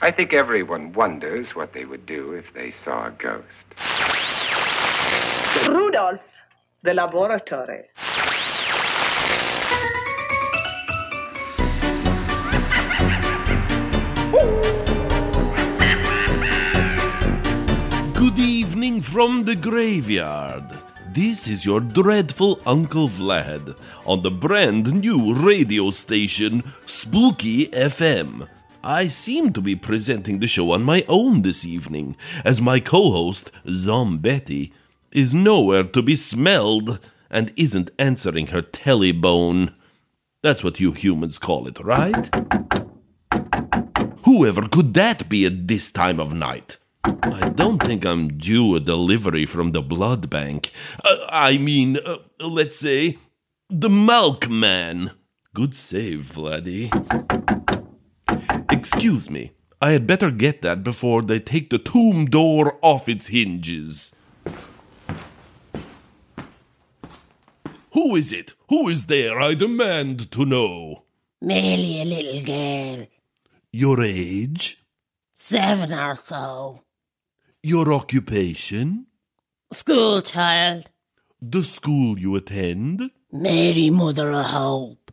I 0.00 0.12
think 0.12 0.32
everyone 0.32 0.92
wonders 0.92 1.56
what 1.56 1.72
they 1.72 1.84
would 1.84 2.06
do 2.06 2.32
if 2.32 2.54
they 2.54 2.70
saw 2.70 3.08
a 3.08 3.10
ghost. 3.10 3.66
Rudolph, 5.68 6.20
the 6.84 6.94
laboratory. 6.94 7.82
Good 18.14 18.38
evening 18.38 19.02
from 19.02 19.46
the 19.46 19.56
graveyard. 19.60 20.70
This 21.12 21.48
is 21.48 21.66
your 21.66 21.80
dreadful 21.80 22.60
Uncle 22.64 23.08
Vlad 23.08 23.76
on 24.06 24.22
the 24.22 24.30
brand 24.30 25.00
new 25.00 25.34
radio 25.34 25.90
station 25.90 26.62
Spooky 26.86 27.66
FM. 27.68 28.46
I 28.88 29.06
seem 29.08 29.52
to 29.52 29.60
be 29.60 29.76
presenting 29.76 30.38
the 30.38 30.46
show 30.46 30.72
on 30.72 30.82
my 30.82 31.04
own 31.08 31.42
this 31.42 31.66
evening, 31.66 32.16
as 32.42 32.62
my 32.62 32.80
co 32.80 33.10
host, 33.10 33.52
Zombetti, 33.66 34.72
is 35.12 35.34
nowhere 35.34 35.84
to 35.84 36.00
be 36.00 36.16
smelled 36.16 36.98
and 37.30 37.52
isn't 37.54 37.90
answering 37.98 38.46
her 38.46 38.62
telebone. 38.62 39.74
That's 40.42 40.64
what 40.64 40.80
you 40.80 40.92
humans 40.92 41.38
call 41.38 41.68
it, 41.68 41.78
right? 41.80 42.34
Whoever 44.24 44.66
could 44.66 44.94
that 44.94 45.28
be 45.28 45.44
at 45.44 45.68
this 45.68 45.92
time 45.92 46.18
of 46.18 46.32
night? 46.32 46.78
I 47.04 47.50
don't 47.50 47.82
think 47.82 48.06
I'm 48.06 48.38
due 48.38 48.74
a 48.74 48.80
delivery 48.80 49.44
from 49.44 49.72
the 49.72 49.82
blood 49.82 50.30
bank. 50.30 50.72
Uh, 51.04 51.26
I 51.28 51.58
mean, 51.58 51.98
uh, 52.06 52.16
let's 52.40 52.78
say, 52.78 53.18
the 53.68 53.90
milkman. 53.90 55.10
Good 55.52 55.76
save, 55.76 56.32
Vladdy. 56.34 56.88
Excuse 58.82 59.28
me. 59.28 59.50
I 59.82 59.90
had 59.90 60.06
better 60.06 60.30
get 60.30 60.62
that 60.62 60.84
before 60.84 61.20
they 61.22 61.40
take 61.40 61.68
the 61.70 61.78
tomb 61.80 62.26
door 62.26 62.78
off 62.80 63.08
its 63.08 63.26
hinges. 63.26 64.12
Who 67.92 68.14
is 68.14 68.32
it? 68.32 68.54
Who 68.68 68.86
is 68.88 69.06
there? 69.06 69.40
I 69.40 69.54
demand 69.54 70.30
to 70.30 70.44
know. 70.46 71.02
Merely 71.40 72.02
a 72.02 72.04
little 72.04 72.42
girl, 72.44 73.06
Your 73.72 74.00
age? 74.04 74.84
seven 75.34 75.92
or 75.92 76.16
so. 76.24 76.82
Your 77.64 77.92
occupation? 77.92 79.06
School 79.72 80.20
child, 80.22 80.88
The 81.42 81.64
school 81.64 82.16
you 82.18 82.36
attend? 82.36 83.10
Mary 83.32 83.90
Mother 83.90 84.30
of 84.30 84.46
Hope. 84.46 85.10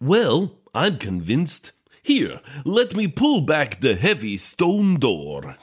Well, 0.00 0.58
I'm 0.74 0.96
convinced. 0.98 1.72
Here, 2.04 2.42
let 2.66 2.94
me 2.94 3.08
pull 3.08 3.40
back 3.40 3.80
the 3.80 3.94
heavy 3.94 4.36
stone 4.36 4.96
door. 5.00 5.56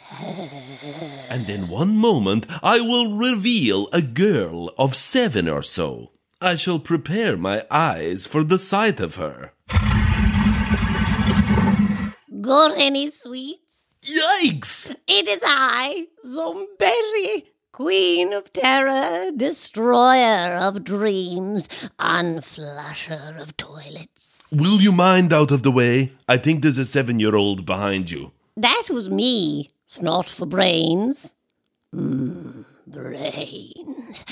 And 1.29 1.47
in 1.47 1.69
one 1.69 1.95
moment, 1.95 2.47
I 2.63 2.81
will 2.81 3.15
reveal 3.15 3.87
a 3.93 4.01
girl 4.01 4.73
of 4.75 4.95
seven 4.95 5.47
or 5.47 5.61
so. 5.61 6.09
I 6.41 6.55
shall 6.55 6.79
prepare 6.79 7.37
my 7.37 7.63
eyes 7.69 8.25
for 8.25 8.43
the 8.43 8.57
sight 8.57 8.99
of 8.99 9.17
her. 9.17 9.53
Got 12.41 12.75
any 12.75 13.11
sweets? 13.11 13.85
Yikes! 14.01 14.95
It 15.07 15.27
is 15.27 15.41
I, 15.45 16.07
Zombetti, 16.25 17.50
Queen 17.73 18.33
of 18.33 18.51
Terror, 18.51 19.31
Destroyer 19.31 20.57
of 20.57 20.83
Dreams, 20.83 21.69
Unflusher 21.99 23.37
of 23.39 23.55
Toilets. 23.55 24.49
Will 24.51 24.81
you 24.81 24.91
mind 24.91 25.31
out 25.31 25.51
of 25.51 25.63
the 25.63 25.71
way? 25.71 26.11
I 26.27 26.35
think 26.35 26.61
there's 26.61 26.77
a 26.77 26.83
seven 26.83 27.17
year 27.17 27.33
old 27.33 27.65
behind 27.65 28.11
you. 28.11 28.33
That 28.57 28.87
was 28.89 29.09
me, 29.09 29.71
snot 29.87 30.29
for 30.29 30.45
brains. 30.45 31.35
Mmm, 31.95 32.65
brains. 32.87 34.25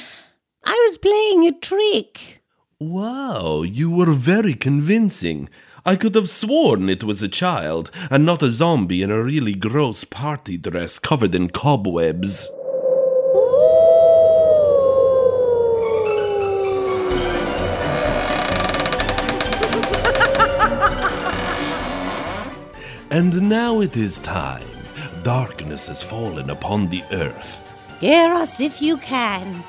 I 0.66 0.88
was 0.90 0.97
playing 0.97 1.47
a 1.47 1.58
trick. 1.58 2.41
Wow, 2.78 3.62
you 3.62 3.90
were 3.90 4.12
very 4.12 4.53
convincing. 4.53 5.47
I 5.85 5.96
could 5.96 6.16
have 6.16 6.30
sworn 6.30 6.90
it 6.90 7.06
was 7.06 7.24
a 7.24 7.30
child, 7.30 7.90
and 8.12 8.25
not 8.25 8.44
a 8.44 8.52
zombie 8.52 9.02
in 9.02 9.12
a 9.12 9.24
really 9.24 9.53
gross 9.53 10.03
party 10.03 10.58
dress 10.58 11.00
covered 11.00 11.34
in 11.34 11.50
cobwebs. 11.50 12.50
And 23.12 23.50
now 23.50 23.81
it 23.81 23.97
is 23.97 24.20
time. 24.20 24.68
Darkness 25.24 25.88
has 25.88 26.03
fallen 26.03 26.52
upon 26.52 26.90
the 26.90 27.03
earth. 27.12 27.59
Scare 27.81 28.36
us 28.36 28.59
if 28.59 28.84
you 28.84 28.97
can. 28.97 29.64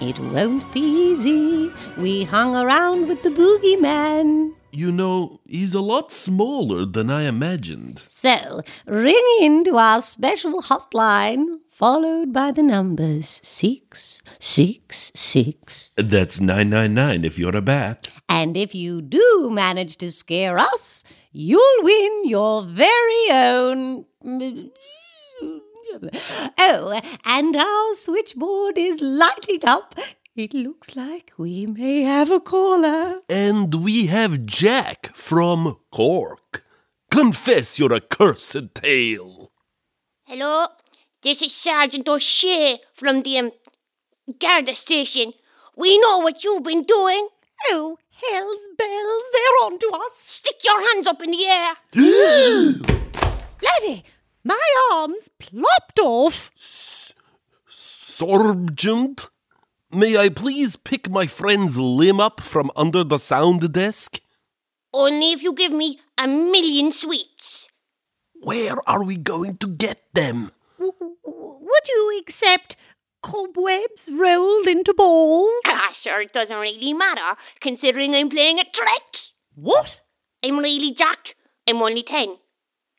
It 0.00 0.18
won't 0.18 0.72
be 0.72 0.80
easy. 0.80 1.70
We 1.98 2.24
hung 2.24 2.56
around 2.56 3.06
with 3.06 3.20
the 3.20 3.28
boogeyman. 3.28 4.54
You 4.70 4.90
know, 4.92 5.40
he's 5.46 5.74
a 5.74 5.80
lot 5.80 6.10
smaller 6.10 6.86
than 6.86 7.10
I 7.10 7.24
imagined. 7.24 8.02
So, 8.08 8.62
ring 8.86 9.26
into 9.42 9.76
our 9.76 10.00
special 10.00 10.62
hotline, 10.62 11.58
followed 11.68 12.32
by 12.32 12.50
the 12.50 12.62
numbers 12.62 13.40
666. 13.42 15.90
That's 15.96 16.40
999 16.40 17.26
if 17.26 17.38
you're 17.38 17.56
a 17.56 17.60
bat. 17.60 18.08
And 18.28 18.56
if 18.56 18.74
you 18.74 19.00
do 19.02 19.50
manage 19.52 19.98
to 19.98 20.10
scare 20.10 20.58
us, 20.58 21.04
you'll 21.36 21.82
win 21.82 22.22
your 22.24 22.64
very 22.64 23.30
own. 23.30 24.06
Oh, 26.58 27.00
and 27.26 27.56
our 27.56 27.94
switchboard 27.94 28.78
is 28.78 29.02
lighting 29.02 29.64
up. 29.64 29.94
It 30.34 30.54
looks 30.54 30.96
like 30.96 31.32
we 31.36 31.66
may 31.66 32.02
have 32.02 32.30
a 32.30 32.40
caller. 32.40 33.20
And 33.28 33.84
we 33.84 34.06
have 34.06 34.46
Jack 34.46 35.08
from 35.08 35.76
Cork. 35.92 36.64
Confess 37.10 37.78
your 37.78 37.92
accursed 37.94 38.74
tale. 38.74 39.52
Hello, 40.24 40.68
this 41.22 41.36
is 41.42 41.50
Sergeant 41.62 42.08
O'Shea 42.08 42.78
from 42.98 43.22
the 43.22 43.38
um, 43.38 43.50
Garda 44.40 44.72
station. 44.84 45.32
We 45.76 45.98
know 45.98 46.18
what 46.18 46.42
you've 46.42 46.64
been 46.64 46.84
doing. 46.84 47.28
Oh, 47.70 47.98
hell's 48.16 48.62
bells, 48.78 49.22
they're 49.32 49.60
on 49.64 49.78
to 49.78 49.90
us. 49.94 50.34
Stick 50.40 50.56
your 50.64 50.80
hands 50.88 51.06
up 51.06 51.20
in 51.22 51.30
the 51.30 51.44
air. 51.46 51.76
Laddie, 53.62 54.04
my 54.44 54.60
arms 54.92 55.28
plopped 55.38 55.98
off. 56.00 56.50
Sergeant, 57.66 59.28
may 59.92 60.16
I 60.16 60.28
please 60.28 60.76
pick 60.76 61.10
my 61.10 61.26
friend's 61.26 61.76
limb 61.78 62.20
up 62.20 62.40
from 62.40 62.70
under 62.76 63.04
the 63.04 63.18
sound 63.18 63.72
desk? 63.72 64.20
Only 64.92 65.32
if 65.32 65.42
you 65.42 65.54
give 65.54 65.72
me 65.72 65.98
a 66.18 66.26
million 66.26 66.92
sweets. 67.02 67.30
Where 68.40 68.76
are 68.88 69.04
we 69.04 69.16
going 69.16 69.56
to 69.58 69.66
get 69.66 70.02
them? 70.14 70.52
Would 70.78 71.88
you 71.88 72.18
accept 72.20 72.75
cobwebs 73.26 74.08
rolled 74.12 74.68
into 74.68 74.94
balls? 74.94 75.50
Ah, 75.66 75.90
sure, 76.04 76.22
it 76.22 76.32
doesn't 76.32 76.54
really 76.54 76.92
matter, 76.92 77.30
considering 77.60 78.14
I'm 78.14 78.30
playing 78.30 78.58
a 78.60 78.64
trick. 78.64 79.08
What? 79.56 80.00
I'm 80.44 80.58
really 80.58 80.94
Jack. 80.96 81.18
I'm 81.68 81.82
only 81.82 82.04
ten. 82.08 82.36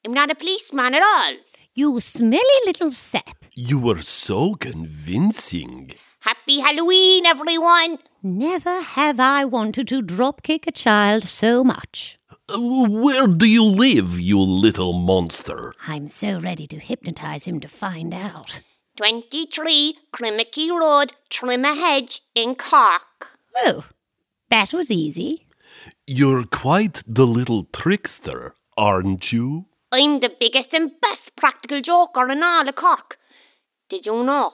I'm 0.06 0.14
not 0.14 0.30
a 0.30 0.36
policeman 0.36 0.94
at 0.96 1.02
all. 1.02 1.36
You 1.74 2.00
smelly 2.02 2.60
little 2.66 2.92
sap. 2.92 3.46
You 3.56 3.80
were 3.80 4.02
so 4.02 4.56
convincing. 4.56 5.92
Happy 6.20 6.60
Halloween, 6.60 7.26
everyone. 7.26 8.00
Never 8.22 8.82
have 8.82 9.20
I 9.22 9.46
wanted 9.46 9.88
to 9.90 10.02
drop 10.02 10.44
kick 10.44 10.68
a 10.68 10.72
child 10.74 11.24
so 11.24 11.64
much. 11.64 12.20
Uh, 12.50 12.60
Where 12.60 13.28
do 13.28 13.46
you 13.46 13.64
live, 13.64 14.20
you 14.20 14.40
little 14.40 14.92
monster? 14.92 15.74
I'm 15.88 16.08
so 16.08 16.40
ready 16.40 16.68
to 16.68 16.80
hypnotize 16.80 17.46
him 17.46 17.62
to 17.62 17.70
find 17.70 18.14
out. 18.14 18.62
23 18.98 19.96
Crimmicky 20.16 20.70
Road, 20.72 21.12
Trimmer 21.32 21.76
Hedge 21.76 22.20
in 22.36 22.56
Cork. 22.56 23.30
Oh, 23.58 23.86
that 24.50 24.74
was 24.74 24.90
easy. 24.90 25.48
You're 26.08 26.46
quite 26.46 27.04
the 27.06 27.26
little 27.26 27.66
trickster, 27.66 28.56
aren't 28.76 29.32
you? 29.32 29.68
I'm 29.92 30.20
the 30.20 30.30
biggest 30.40 30.74
and 30.74 30.90
best 31.00 31.36
practical 31.38 31.82
joker 31.82 32.32
in 32.32 32.42
all 32.42 32.68
of 32.68 32.76
Cork. 32.76 33.18
Did 33.90 34.06
you 34.06 34.24
know? 34.24 34.52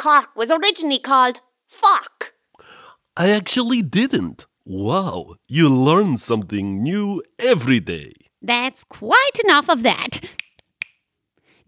Cork 0.00 0.36
was 0.36 0.48
originally 0.50 1.00
called 1.04 1.38
Fork. 1.80 2.66
I 3.16 3.30
actually 3.30 3.82
didn't. 3.82 4.46
Wow, 4.64 5.34
you 5.48 5.68
learn 5.68 6.16
something 6.16 6.82
new 6.82 7.22
every 7.38 7.80
day. 7.80 8.12
That's 8.40 8.84
quite 8.84 9.40
enough 9.44 9.68
of 9.68 9.82
that. 9.82 10.20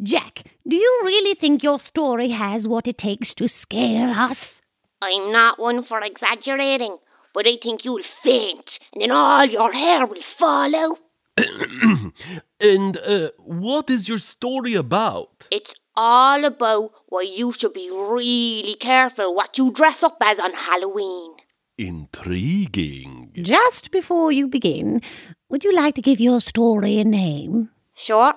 Jack, 0.02 0.42
do 0.68 0.76
you 0.76 1.00
really 1.04 1.34
think 1.34 1.62
your 1.62 1.78
story 1.78 2.28
has 2.28 2.68
what 2.68 2.86
it 2.86 2.98
takes 2.98 3.34
to 3.34 3.48
scare 3.48 4.10
us? 4.10 4.62
I'm 5.00 5.32
not 5.32 5.58
one 5.58 5.84
for 5.88 6.00
exaggerating, 6.02 6.98
but 7.32 7.46
I 7.46 7.56
think 7.62 7.80
you'll 7.84 8.02
faint 8.22 8.66
and 8.92 9.02
then 9.02 9.10
all 9.10 9.46
your 9.48 9.72
hair 9.72 10.06
will 10.06 10.22
fall 10.38 10.74
out. 10.74 10.98
And 12.58 12.96
uh, 12.96 13.30
what 13.38 13.90
is 13.90 14.08
your 14.08 14.16
story 14.18 14.74
about? 14.74 15.48
It's 15.50 15.70
all 15.94 16.44
about 16.46 16.90
why 17.08 17.26
you 17.36 17.52
should 17.60 17.74
be 17.74 17.90
really 17.92 18.76
careful 18.80 19.34
what 19.34 19.50
you 19.56 19.72
dress 19.72 19.96
up 20.02 20.16
as 20.22 20.38
on 20.42 20.52
Halloween. 20.52 21.34
Intriguing. 21.76 23.32
Just 23.34 23.90
before 23.90 24.32
you 24.32 24.48
begin, 24.48 25.02
would 25.50 25.64
you 25.64 25.72
like 25.72 25.94
to 25.96 26.02
give 26.02 26.18
your 26.18 26.40
story 26.40 26.98
a 26.98 27.04
name? 27.04 27.68
Sure. 28.06 28.32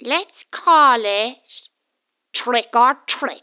Let's 0.00 0.33
call 0.62 1.00
it 1.04 1.36
Trick 2.44 2.66
or 2.74 2.94
Trick. 3.18 3.42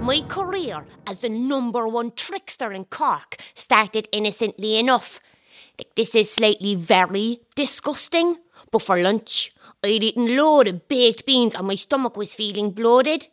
My 0.00 0.20
career 0.28 0.84
as 1.06 1.18
the 1.18 1.28
number 1.28 1.88
one 1.88 2.12
trickster 2.12 2.72
in 2.72 2.84
Cork 2.84 3.36
started 3.54 4.08
innocently 4.12 4.78
enough. 4.78 5.20
This 5.96 6.14
is 6.14 6.30
slightly 6.30 6.74
very 6.74 7.40
disgusting, 7.54 8.38
but 8.70 8.82
for 8.82 9.00
lunch, 9.00 9.52
I'd 9.82 10.02
eaten 10.02 10.36
load 10.36 10.68
of 10.68 10.88
baked 10.88 11.26
beans 11.26 11.54
and 11.54 11.66
my 11.66 11.74
stomach 11.74 12.16
was 12.16 12.34
feeling 12.34 12.70
bloated. 12.70 13.28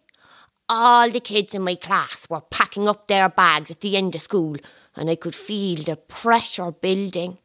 All 0.67 1.09
the 1.09 1.19
kids 1.19 1.53
in 1.53 1.61
my 1.61 1.75
class 1.75 2.27
were 2.29 2.41
packing 2.41 2.87
up 2.87 3.07
their 3.07 3.29
bags 3.29 3.69
at 3.69 3.81
the 3.81 3.95
end 3.95 4.15
of 4.15 4.21
school, 4.21 4.55
and 4.95 5.09
I 5.09 5.15
could 5.15 5.35
feel 5.35 5.83
the 5.83 5.95
pressure 5.95 6.71
building. 6.71 7.37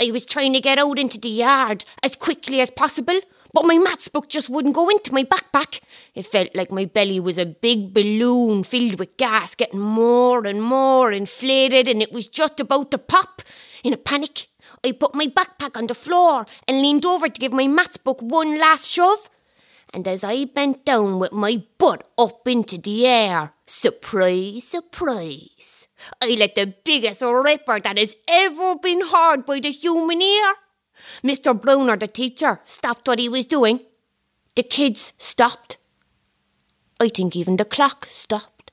I 0.00 0.10
was 0.10 0.24
trying 0.24 0.52
to 0.52 0.60
get 0.60 0.78
out 0.78 0.98
into 0.98 1.18
the 1.18 1.28
yard 1.28 1.84
as 2.02 2.16
quickly 2.16 2.60
as 2.60 2.70
possible, 2.70 3.18
but 3.52 3.66
my 3.66 3.78
maths 3.78 4.08
book 4.08 4.28
just 4.28 4.48
wouldn't 4.48 4.74
go 4.74 4.88
into 4.88 5.12
my 5.12 5.24
backpack. 5.24 5.80
It 6.14 6.26
felt 6.26 6.54
like 6.54 6.70
my 6.70 6.84
belly 6.84 7.20
was 7.20 7.38
a 7.38 7.46
big 7.46 7.92
balloon 7.92 8.62
filled 8.62 8.98
with 8.98 9.16
gas, 9.16 9.54
getting 9.54 9.80
more 9.80 10.46
and 10.46 10.62
more 10.62 11.12
inflated, 11.12 11.88
and 11.88 12.00
it 12.00 12.12
was 12.12 12.26
just 12.26 12.60
about 12.60 12.90
to 12.92 12.98
pop. 12.98 13.42
In 13.84 13.92
a 13.92 13.98
panic, 13.98 14.46
I 14.84 14.92
put 14.92 15.14
my 15.14 15.26
backpack 15.26 15.76
on 15.76 15.86
the 15.86 15.94
floor 15.94 16.46
and 16.66 16.80
leaned 16.80 17.04
over 17.04 17.28
to 17.28 17.40
give 17.40 17.52
my 17.52 17.66
maths 17.66 17.96
book 17.98 18.20
one 18.20 18.58
last 18.58 18.88
shove. 18.88 19.28
And 19.92 20.08
as 20.08 20.24
I 20.24 20.46
bent 20.46 20.86
down 20.86 21.18
with 21.18 21.32
my 21.32 21.62
butt 21.76 22.10
up 22.16 22.48
into 22.48 22.78
the 22.78 23.06
air, 23.06 23.52
surprise, 23.66 24.64
surprise, 24.64 25.81
I 26.20 26.36
let 26.38 26.54
the 26.54 26.74
biggest 26.84 27.22
ripper 27.22 27.80
that 27.80 27.98
has 27.98 28.16
ever 28.28 28.76
been 28.76 29.06
heard 29.08 29.46
by 29.46 29.60
the 29.60 29.70
human 29.70 30.22
ear. 30.22 30.54
Mr. 31.22 31.58
Browner, 31.60 31.96
the 31.96 32.06
teacher, 32.06 32.60
stopped 32.64 33.08
what 33.08 33.18
he 33.18 33.28
was 33.28 33.46
doing. 33.46 33.80
The 34.54 34.62
kids 34.62 35.12
stopped. 35.18 35.78
I 37.00 37.08
think 37.08 37.34
even 37.34 37.56
the 37.56 37.64
clock 37.64 38.06
stopped. 38.06 38.70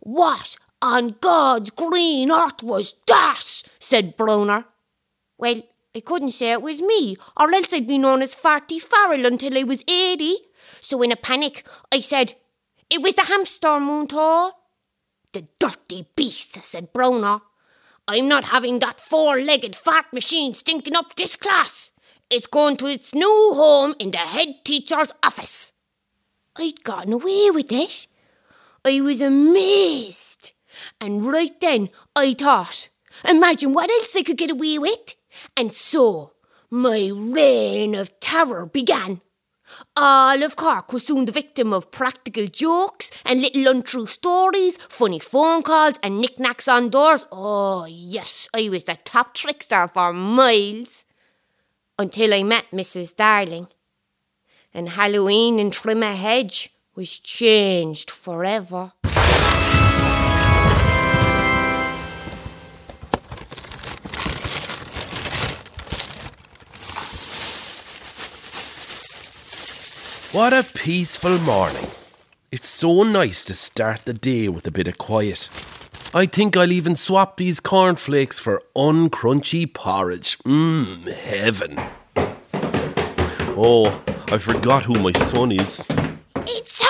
What 0.00 0.56
on 0.82 1.16
God's 1.20 1.70
green 1.70 2.30
earth 2.30 2.62
was 2.62 2.94
that? 3.06 3.62
said 3.78 4.16
Browner. 4.16 4.64
Well, 5.38 5.62
I 5.94 6.00
couldn't 6.00 6.32
say 6.32 6.52
it 6.52 6.62
was 6.62 6.82
me, 6.82 7.16
or 7.38 7.52
else 7.52 7.72
I'd 7.72 7.86
be 7.86 7.98
known 7.98 8.22
as 8.22 8.34
Farty 8.34 8.80
Farrell 8.80 9.26
until 9.26 9.58
I 9.58 9.64
was 9.64 9.82
80. 9.88 10.36
So 10.80 11.02
in 11.02 11.12
a 11.12 11.16
panic, 11.16 11.66
I 11.92 12.00
said, 12.00 12.34
It 12.88 13.02
was 13.02 13.14
the 13.14 13.24
hamster, 13.24 13.80
Moontor. 13.80 14.52
The 15.32 15.46
dirty 15.58 16.06
beast, 16.16 16.62
said 16.64 16.92
Browner. 16.92 17.40
I'm 18.08 18.26
not 18.26 18.44
having 18.44 18.80
that 18.80 19.00
four 19.00 19.40
legged 19.40 19.76
fart 19.76 20.06
machine 20.12 20.54
stinking 20.54 20.96
up 20.96 21.14
this 21.14 21.36
class. 21.36 21.92
It's 22.28 22.46
going 22.46 22.76
to 22.78 22.86
its 22.86 23.14
new 23.14 23.52
home 23.54 23.94
in 23.98 24.10
the 24.10 24.18
head 24.18 24.64
teacher's 24.64 25.12
office. 25.22 25.72
I'd 26.56 26.82
gotten 26.82 27.12
away 27.12 27.50
with 27.50 27.70
it. 27.70 28.08
I 28.84 29.00
was 29.00 29.20
amazed. 29.20 30.52
And 31.00 31.24
right 31.24 31.58
then 31.60 31.90
I 32.16 32.34
thought, 32.34 32.88
imagine 33.28 33.72
what 33.72 33.90
else 33.90 34.16
I 34.16 34.22
could 34.22 34.38
get 34.38 34.50
away 34.50 34.78
with. 34.78 35.14
And 35.56 35.72
so 35.72 36.32
my 36.70 37.10
reign 37.14 37.94
of 37.94 38.18
terror 38.20 38.66
began. 38.66 39.20
All 39.96 40.42
of 40.42 40.56
Cork 40.56 40.92
was 40.92 41.06
soon 41.06 41.24
the 41.24 41.32
victim 41.32 41.72
of 41.72 41.90
practical 41.90 42.46
jokes 42.46 43.10
and 43.24 43.40
little 43.40 43.68
untrue 43.68 44.06
stories, 44.06 44.76
funny 44.76 45.18
phone 45.18 45.62
calls, 45.62 45.96
and 46.02 46.20
knickknacks 46.20 46.68
on 46.68 46.90
doors. 46.90 47.24
Oh, 47.32 47.86
yes, 47.86 48.48
I 48.54 48.68
was 48.68 48.84
the 48.84 48.96
top 49.04 49.34
trickster 49.34 49.88
for 49.88 50.12
miles. 50.12 51.04
Until 51.98 52.32
I 52.32 52.42
met 52.42 52.70
Mrs. 52.72 53.14
Darling. 53.14 53.68
And 54.72 54.90
Halloween 54.90 55.58
in 55.58 55.70
Trimmer 55.70 56.14
Hedge 56.14 56.70
was 56.94 57.18
changed 57.18 58.10
forever. 58.10 58.92
What 70.40 70.54
a 70.54 70.64
peaceful 70.64 71.38
morning. 71.40 71.86
It's 72.50 72.66
so 72.66 73.02
nice 73.02 73.44
to 73.44 73.54
start 73.54 74.06
the 74.06 74.14
day 74.14 74.48
with 74.48 74.66
a 74.66 74.70
bit 74.70 74.88
of 74.88 74.96
quiet. 74.96 75.50
I 76.14 76.24
think 76.24 76.56
I'll 76.56 76.72
even 76.72 76.96
swap 76.96 77.36
these 77.36 77.60
cornflakes 77.60 78.40
for 78.40 78.62
uncrunchy 78.74 79.66
porridge. 79.74 80.38
Mmm, 80.38 81.06
heaven. 81.12 81.78
Oh, 83.54 84.02
I 84.28 84.38
forgot 84.38 84.84
who 84.84 84.94
my 84.94 85.12
son 85.12 85.52
is. 85.52 85.86
It's 86.46 86.80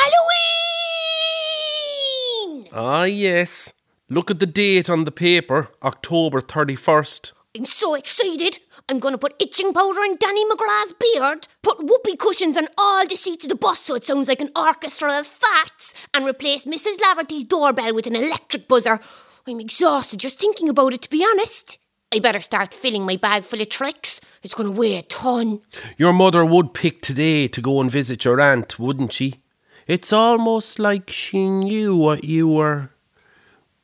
Halloween! 2.47 2.69
Ah, 2.73 3.03
yes. 3.03 3.73
Look 4.09 4.31
at 4.31 4.39
the 4.39 4.47
date 4.47 4.89
on 4.89 5.03
the 5.03 5.11
paper 5.11 5.71
October 5.83 6.41
31st. 6.41 7.33
I'm 7.57 7.67
so 7.67 7.95
excited. 7.95 8.61
I'm 8.89 9.01
going 9.01 9.11
to 9.13 9.19
put 9.19 9.35
itching 9.43 9.73
powder 9.73 10.05
in 10.05 10.17
Danny 10.17 10.45
McGrath's 10.45 10.95
beard, 11.01 11.49
put 11.63 11.83
whoopee 11.85 12.17
cushions 12.17 12.57
on 12.57 12.69
all 12.79 13.05
the 13.07 13.17
seats 13.17 13.45
of 13.45 13.49
the 13.49 13.57
bus 13.57 13.81
so 13.81 13.97
it 13.97 14.05
sounds 14.05 14.29
like 14.29 14.41
an 14.41 14.53
orchestra 14.55 15.19
of 15.19 15.27
farts, 15.27 15.93
and 16.15 16.25
replace 16.25 16.65
Mrs. 16.65 17.01
Laverty's 17.01 17.43
doorbell 17.45 17.93
with 17.93 18.07
an 18.07 18.15
electric 18.15 18.69
buzzer. 18.69 19.01
I'm 19.49 19.59
exhausted 19.59 20.21
just 20.21 20.39
thinking 20.39 20.69
about 20.69 20.93
it, 20.93 21.03
to 21.03 21.11
be 21.11 21.27
honest. 21.29 21.79
I 22.15 22.21
better 22.21 22.41
start 22.41 22.73
filling 22.73 23.05
my 23.05 23.17
bag 23.17 23.43
full 23.43 23.61
of 23.61 23.69
tricks. 23.69 24.21
It's 24.45 24.55
going 24.55 24.73
to 24.73 24.79
weigh 24.79 24.99
a 24.99 25.03
ton. 25.03 25.61
Your 25.97 26.13
mother 26.13 26.45
would 26.45 26.73
pick 26.73 27.01
today 27.01 27.49
to 27.49 27.61
go 27.61 27.81
and 27.81 27.91
visit 27.91 28.25
your 28.25 28.41
aunt, 28.41 28.79
wouldn't 28.79 29.13
she? 29.13 29.41
It's 29.89 30.13
almost 30.13 30.79
like 30.79 31.11
she 31.11 31.49
knew 31.49 31.97
what 31.97 32.23
you 32.23 32.47
were 32.47 32.91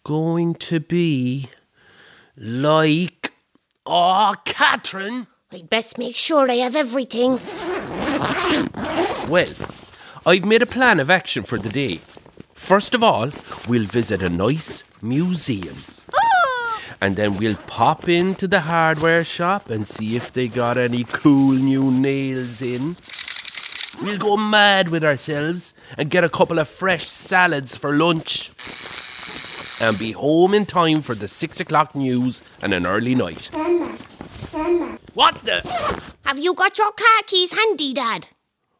going 0.04 0.54
to 0.54 0.78
be. 0.78 1.50
Like. 2.36 3.25
Oh, 3.88 4.34
Catherine! 4.44 5.28
I'd 5.52 5.70
best 5.70 5.96
make 5.96 6.16
sure 6.16 6.50
I 6.50 6.54
have 6.54 6.74
everything. 6.74 7.40
Well, 9.28 9.52
I've 10.26 10.44
made 10.44 10.62
a 10.62 10.66
plan 10.66 10.98
of 10.98 11.08
action 11.08 11.44
for 11.44 11.56
the 11.56 11.68
day. 11.68 12.00
First 12.52 12.96
of 12.96 13.04
all, 13.04 13.30
we'll 13.68 13.84
visit 13.84 14.22
a 14.22 14.28
nice 14.28 14.82
museum. 15.00 15.76
Oh! 16.12 16.80
And 17.00 17.14
then 17.14 17.36
we'll 17.36 17.54
pop 17.54 18.08
into 18.08 18.48
the 18.48 18.62
hardware 18.62 19.22
shop 19.22 19.70
and 19.70 19.86
see 19.86 20.16
if 20.16 20.32
they 20.32 20.48
got 20.48 20.76
any 20.76 21.04
cool 21.04 21.52
new 21.52 21.92
nails 21.92 22.60
in. 22.60 22.96
We'll 24.02 24.18
go 24.18 24.36
mad 24.36 24.88
with 24.88 25.04
ourselves 25.04 25.74
and 25.96 26.10
get 26.10 26.24
a 26.24 26.28
couple 26.28 26.58
of 26.58 26.68
fresh 26.68 27.06
salads 27.06 27.76
for 27.76 27.92
lunch. 27.92 28.50
And 29.80 29.98
be 29.98 30.12
home 30.12 30.54
in 30.54 30.64
time 30.66 31.02
for 31.02 31.14
the 31.14 31.28
six 31.28 31.60
o'clock 31.60 31.94
news 31.94 32.42
and 32.62 32.72
an 32.72 32.86
early 32.86 33.14
night. 33.14 33.50
What 35.14 35.42
the? 35.44 35.60
Have 36.24 36.38
you 36.38 36.54
got 36.54 36.78
your 36.78 36.92
car 36.92 37.22
keys 37.26 37.52
handy, 37.52 37.92
Dad? 37.92 38.28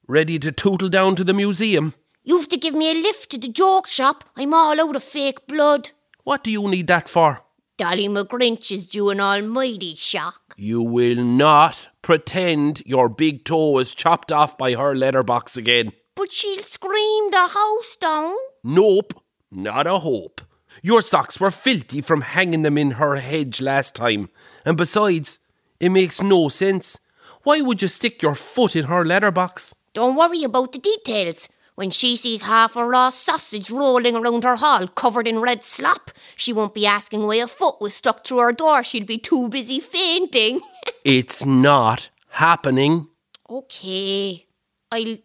Ready 0.09 0.39
to 0.39 0.53
tootle 0.53 0.89
down 0.89 1.17
to 1.17 1.25
the 1.25 1.35
museum? 1.35 1.95
You 2.25 2.39
have 2.39 2.49
to 2.49 2.57
give 2.57 2.75
me 2.75 2.91
a 2.91 2.95
lift 3.03 3.31
to 3.31 3.39
the 3.39 3.49
joke 3.49 3.87
shop. 3.87 4.25
I'm 4.37 4.55
all 4.55 4.81
out 4.81 4.97
of 4.97 5.05
fake 5.05 5.47
blood. 5.47 5.91
What 6.25 6.43
do 6.43 6.51
you 6.51 6.69
need 6.69 6.87
that 6.87 7.09
for? 7.09 7.43
Dolly 7.77 8.09
McGrinch 8.09 8.73
is 8.73 8.87
due 8.87 9.11
an 9.11 9.21
almighty 9.21 9.95
shock. 9.97 10.55
You 10.57 10.83
will 10.83 11.23
not 11.23 11.91
pretend 12.01 12.83
your 12.87 13.11
big 13.11 13.45
toe 13.45 13.73
was 13.73 13.93
chopped 13.93 14.33
off 14.33 14.57
by 14.57 14.75
her 14.75 14.95
letterbox 14.95 15.59
again. 15.59 15.93
But 16.15 16.33
she'll 16.33 16.63
scream 16.63 17.31
the 17.31 17.49
house 17.49 17.97
down. 18.01 18.35
Nope, 18.65 19.13
not 19.51 19.87
a 19.87 19.99
hope. 19.99 20.41
Your 20.87 21.03
socks 21.03 21.41
were 21.41 21.51
filthy 21.51 22.01
from 22.01 22.21
hanging 22.21 22.63
them 22.63 22.79
in 22.79 22.93
her 22.93 23.17
hedge 23.17 23.61
last 23.61 23.97
time. 23.97 24.29
And 24.65 24.77
besides, 24.77 25.41
it 25.81 25.89
makes 25.89 26.23
no 26.23 26.49
sense. 26.49 27.01
Why 27.43 27.61
would 27.61 27.83
you 27.83 27.89
stick 27.89 28.23
your 28.23 28.37
foot 28.37 28.77
in 28.77 28.85
her 28.85 29.05
letterbox? 29.05 29.75
Don't 29.95 30.15
worry 30.15 30.45
about 30.45 30.71
the 30.71 30.79
details. 30.79 31.49
When 31.75 31.91
she 31.91 32.17
sees 32.17 32.43
half 32.43 32.77
a 32.77 32.87
raw 32.87 33.11
sausage 33.11 33.69
rolling 33.69 34.15
around 34.15 34.45
her 34.45 34.55
hall 34.55 34.87
covered 34.87 35.27
in 35.27 35.41
red 35.41 35.65
slop, 35.65 36.13
she 36.37 36.53
won't 36.53 36.73
be 36.73 36.87
asking 36.87 37.27
why 37.27 37.35
a 37.43 37.49
foot 37.49 37.81
was 37.81 37.93
stuck 37.93 38.25
through 38.25 38.39
her 38.39 38.53
door. 38.53 38.85
She'll 38.85 39.05
be 39.05 39.19
too 39.19 39.49
busy 39.49 39.81
fainting. 39.81 40.61
It's 41.05 41.45
not 41.45 42.11
happening. 42.29 43.09
okay. 43.51 44.47
I'll. 44.93 45.17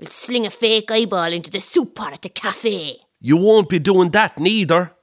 I'll 0.00 0.06
sling 0.06 0.46
a 0.46 0.50
fake 0.50 0.90
eyeball 0.90 1.32
into 1.32 1.52
the 1.52 1.60
soup 1.60 1.94
pot 1.94 2.14
at 2.14 2.22
the 2.22 2.28
cafe. 2.28 3.02
You 3.24 3.36
won't 3.36 3.68
be 3.68 3.78
doing 3.78 4.10
that 4.10 4.36
neither. 4.36 4.96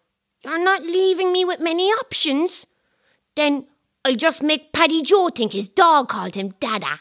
You're 0.43 0.61
not 0.61 0.83
leaving 0.83 1.31
me 1.31 1.45
with 1.45 1.61
many 1.61 1.87
options. 1.87 2.65
Then 3.37 3.67
I'll 4.03 4.15
just 4.15 4.43
make 4.43 4.73
Paddy 4.73 5.01
Joe 5.01 5.29
think 5.29 5.53
his 5.53 5.69
dog 5.69 6.09
called 6.09 6.35
him 6.35 6.53
Dada. 6.59 6.99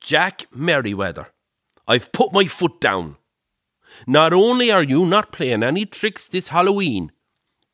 Jack 0.00 0.46
Merriweather, 0.54 1.26
I've 1.88 2.12
put 2.12 2.32
my 2.32 2.44
foot 2.44 2.80
down. 2.80 3.16
Not 4.06 4.32
only 4.32 4.70
are 4.70 4.84
you 4.84 5.04
not 5.04 5.32
playing 5.32 5.64
any 5.64 5.84
tricks 5.84 6.28
this 6.28 6.50
Halloween, 6.50 7.10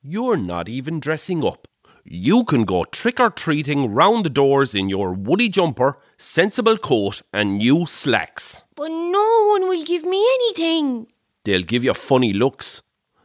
you're 0.02 0.38
not 0.38 0.66
even 0.66 0.98
dressing 0.98 1.44
up. 1.44 1.68
You 2.04 2.44
can 2.44 2.64
go 2.64 2.84
trick 2.84 3.20
or 3.20 3.28
treating 3.28 3.92
round 3.92 4.24
the 4.24 4.30
doors 4.30 4.74
in 4.74 4.88
your 4.88 5.12
woolly 5.12 5.50
jumper, 5.50 5.98
sensible 6.16 6.78
coat, 6.78 7.20
and 7.34 7.58
new 7.58 7.84
slacks. 7.84 8.64
But 8.74 8.88
no 8.88 9.46
one 9.50 9.68
will 9.68 9.84
give 9.84 10.04
me 10.04 10.26
anything. 10.36 11.08
They'll 11.44 11.62
give 11.62 11.84
you 11.84 11.94
funny 11.94 12.32
looks. 12.32 12.82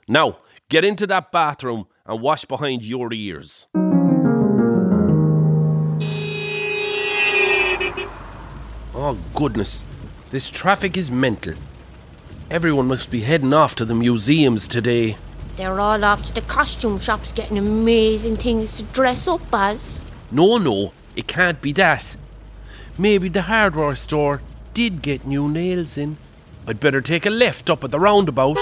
Now, 0.08 0.38
get 0.70 0.86
into 0.86 1.06
that 1.08 1.32
bathroom 1.32 1.88
and 2.06 2.22
wash 2.22 2.46
behind 2.46 2.84
your 2.84 3.12
ears. 3.12 3.68
Oh, 8.98 9.18
goodness. 9.34 9.84
This 10.30 10.50
traffic 10.50 10.96
is 10.96 11.12
mental. 11.12 11.56
Everyone 12.50 12.88
must 12.88 13.12
be 13.12 13.22
heading 13.22 13.54
off 13.54 13.76
to 13.76 13.86
the 13.86 13.96
museums 13.96 14.68
today. 14.68 15.18
They're 15.58 15.80
all 15.80 16.04
off 16.06 16.24
to 16.24 16.34
the 16.34 16.42
costume 16.42 17.00
shops 17.00 17.32
getting 17.34 17.58
amazing 17.58 18.38
things 18.38 18.78
to 18.78 18.84
dress 18.84 19.28
up 19.28 19.42
as. 19.54 20.02
No, 20.32 20.58
no, 20.58 20.94
it 21.16 21.28
can't 21.28 21.62
be 21.62 21.74
that. 21.74 22.16
Maybe 22.98 23.28
the 23.28 23.44
hardware 23.44 23.96
store 23.96 24.42
did 24.74 25.02
get 25.02 25.26
new 25.26 25.50
nails 25.50 25.98
in. 25.98 26.18
I'd 26.68 26.80
better 26.80 27.02
take 27.02 27.26
a 27.26 27.30
left 27.30 27.70
up 27.70 27.84
at 27.84 27.92
the 27.92 28.00
roundabout. 28.00 28.58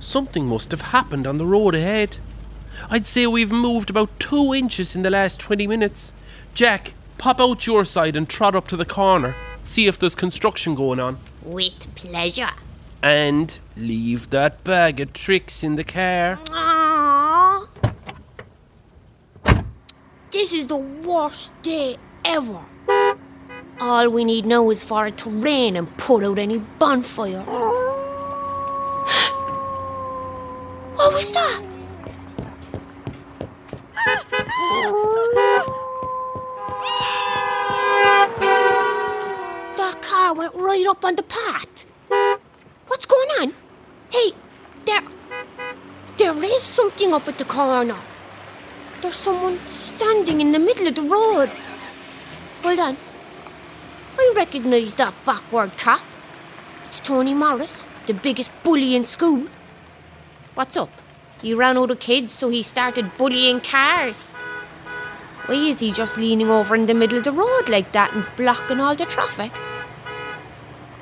Something 0.00 0.46
must 0.46 0.72
have 0.72 0.80
happened 0.80 1.26
on 1.26 1.38
the 1.38 1.46
road 1.46 1.74
ahead. 1.74 2.18
I'd 2.90 3.06
say 3.06 3.26
we've 3.26 3.52
moved 3.52 3.90
about 3.90 4.18
two 4.18 4.52
inches 4.52 4.96
in 4.96 5.02
the 5.02 5.10
last 5.10 5.38
20 5.40 5.66
minutes. 5.66 6.14
Jack, 6.54 6.94
pop 7.18 7.40
out 7.40 7.66
your 7.66 7.84
side 7.84 8.16
and 8.16 8.28
trot 8.28 8.56
up 8.56 8.66
to 8.68 8.76
the 8.76 8.84
corner. 8.84 9.36
See 9.62 9.86
if 9.86 9.98
there's 9.98 10.14
construction 10.14 10.74
going 10.74 11.00
on. 11.00 11.18
With 11.42 11.94
pleasure. 11.94 12.50
And 13.02 13.58
leave 13.76 14.30
that 14.30 14.64
bag 14.64 15.00
of 15.00 15.12
tricks 15.12 15.62
in 15.62 15.76
the 15.76 15.84
car. 15.84 16.36
Aww. 16.46 17.68
This 20.32 20.52
is 20.52 20.66
the 20.66 20.76
worst 20.76 21.52
day 21.62 21.96
ever. 22.24 22.64
All 23.78 24.08
we 24.08 24.24
need 24.24 24.46
now 24.46 24.70
is 24.70 24.82
for 24.82 25.06
it 25.06 25.18
to 25.18 25.28
rain 25.28 25.76
and 25.76 25.94
put 25.98 26.24
out 26.24 26.38
any 26.38 26.56
bonfires. 26.78 27.46
what 30.96 31.12
was 31.12 31.30
that? 31.32 31.62
that 39.76 40.00
car 40.00 40.32
went 40.32 40.54
right 40.54 40.86
up 40.88 41.04
on 41.04 41.16
the 41.16 41.22
path. 41.22 41.84
What's 42.86 43.04
going 43.04 43.28
on? 43.42 43.52
Hey, 44.08 44.32
there. 44.86 45.02
There 46.16 46.44
is 46.44 46.62
something 46.62 47.12
up 47.12 47.28
at 47.28 47.36
the 47.36 47.44
corner. 47.44 47.98
There's 49.02 49.16
someone 49.16 49.60
standing 49.68 50.40
in 50.40 50.52
the 50.52 50.58
middle 50.58 50.86
of 50.86 50.94
the 50.94 51.02
road. 51.02 51.50
Hold 52.62 52.78
on. 52.78 52.96
Recognise 54.36 54.92
that 54.94 55.14
backward 55.24 55.74
cap. 55.78 56.02
It's 56.84 57.00
Tony 57.00 57.32
Morris, 57.32 57.88
the 58.04 58.12
biggest 58.12 58.50
bully 58.62 58.94
in 58.94 59.04
school. 59.04 59.46
What's 60.54 60.76
up? 60.76 60.90
He 61.40 61.54
ran 61.54 61.78
out 61.78 61.90
of 61.90 62.00
kids, 62.00 62.34
so 62.34 62.50
he 62.50 62.62
started 62.62 63.16
bullying 63.16 63.62
cars. 63.62 64.32
Why 65.46 65.54
is 65.54 65.80
he 65.80 65.90
just 65.90 66.18
leaning 66.18 66.50
over 66.50 66.74
in 66.74 66.84
the 66.84 66.92
middle 66.92 67.16
of 67.16 67.24
the 67.24 67.32
road 67.32 67.70
like 67.70 67.92
that 67.92 68.12
and 68.12 68.26
blocking 68.36 68.78
all 68.78 68.94
the 68.94 69.06
traffic? 69.06 69.52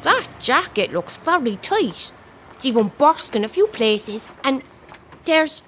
That 0.04 0.28
jacket 0.38 0.92
looks 0.92 1.16
very 1.16 1.56
tight. 1.56 2.12
It's 2.52 2.66
even 2.66 2.92
burst 2.98 3.34
in 3.34 3.44
a 3.44 3.48
few 3.48 3.66
places, 3.66 4.28
and 4.44 4.62
there's 5.24 5.64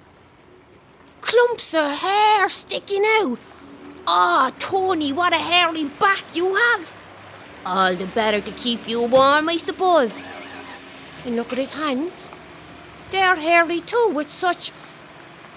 clumps 1.19 1.73
of 1.73 1.97
hair 1.97 2.47
sticking 2.47 3.03
out. 3.19 3.39
Ah, 4.07 4.53
Tony, 4.57 5.11
what 5.11 5.33
a 5.33 5.37
hairy 5.37 5.83
back 5.83 6.33
you 6.33 6.55
have. 6.55 6.95
All 7.67 7.95
the 7.95 8.07
better 8.07 8.39
to 8.39 8.51
keep 8.53 8.87
you 8.87 9.01
warm, 9.03 9.49
I 9.49 9.57
suppose. 9.57 10.23
And 11.25 11.35
look 11.35 11.51
at 11.51 11.57
his 11.57 11.71
hands. 11.71 12.29
They're 13.11 13.35
hairy 13.35 13.81
too, 13.81 14.09
with 14.13 14.29
such. 14.29 14.71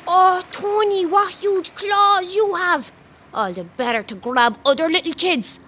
Oh, 0.08 0.42
Tony, 0.50 1.06
what 1.06 1.34
huge 1.34 1.72
claws 1.76 2.34
you 2.34 2.56
have. 2.56 2.90
All 3.32 3.52
the 3.52 3.62
better 3.62 4.02
to 4.02 4.16
grab 4.16 4.58
other 4.66 4.88
little 4.88 5.14
kids. 5.14 5.60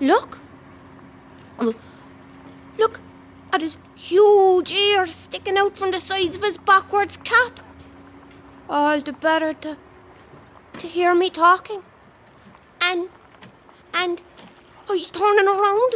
Look. 0.00 0.38
Look 1.58 3.00
at 3.52 3.60
his 3.60 3.76
huge 3.94 4.72
ears 4.72 5.14
sticking 5.14 5.58
out 5.58 5.76
from 5.76 5.90
the 5.90 6.00
sides 6.00 6.36
of 6.36 6.42
his 6.42 6.56
backwards 6.56 7.18
cap. 7.18 7.60
All 8.70 8.98
the 9.02 9.12
better 9.12 9.52
to 9.52 9.76
to 10.78 10.86
hear 10.86 11.14
me 11.14 11.28
talking. 11.28 11.82
And 12.80 13.10
and 13.92 14.22
oh, 14.88 14.94
he's 14.94 15.10
turning 15.10 15.46
around 15.46 15.94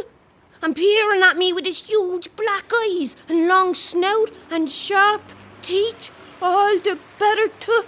and 0.61 0.75
peering 0.75 1.21
at 1.23 1.37
me 1.37 1.53
with 1.53 1.65
his 1.65 1.87
huge 1.87 2.35
black 2.35 2.71
eyes 2.73 3.15
and 3.29 3.47
long 3.47 3.73
snout 3.73 4.31
and 4.49 4.69
sharp 4.69 5.21
teeth. 5.61 6.11
All 6.41 6.77
the 6.79 6.99
better 7.19 7.47
to 7.47 7.85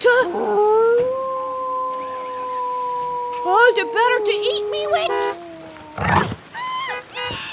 to 0.00 0.08
all 3.46 3.74
the 3.74 3.84
better 3.84 4.24
to 4.24 4.32
eat 4.32 4.70
me 4.70 4.86
with. 4.86 5.10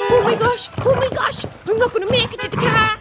Oh 0.04 0.22
my 0.24 0.36
gosh! 0.36 0.70
Oh 0.80 0.96
my 0.96 1.10
gosh! 1.16 1.46
I'm 1.68 1.78
not 1.78 1.92
going 1.94 2.08
to 2.08 2.12
make 2.12 2.34
it 2.34 2.40
to 2.42 2.50
the 2.50 2.58
car. 2.58 2.98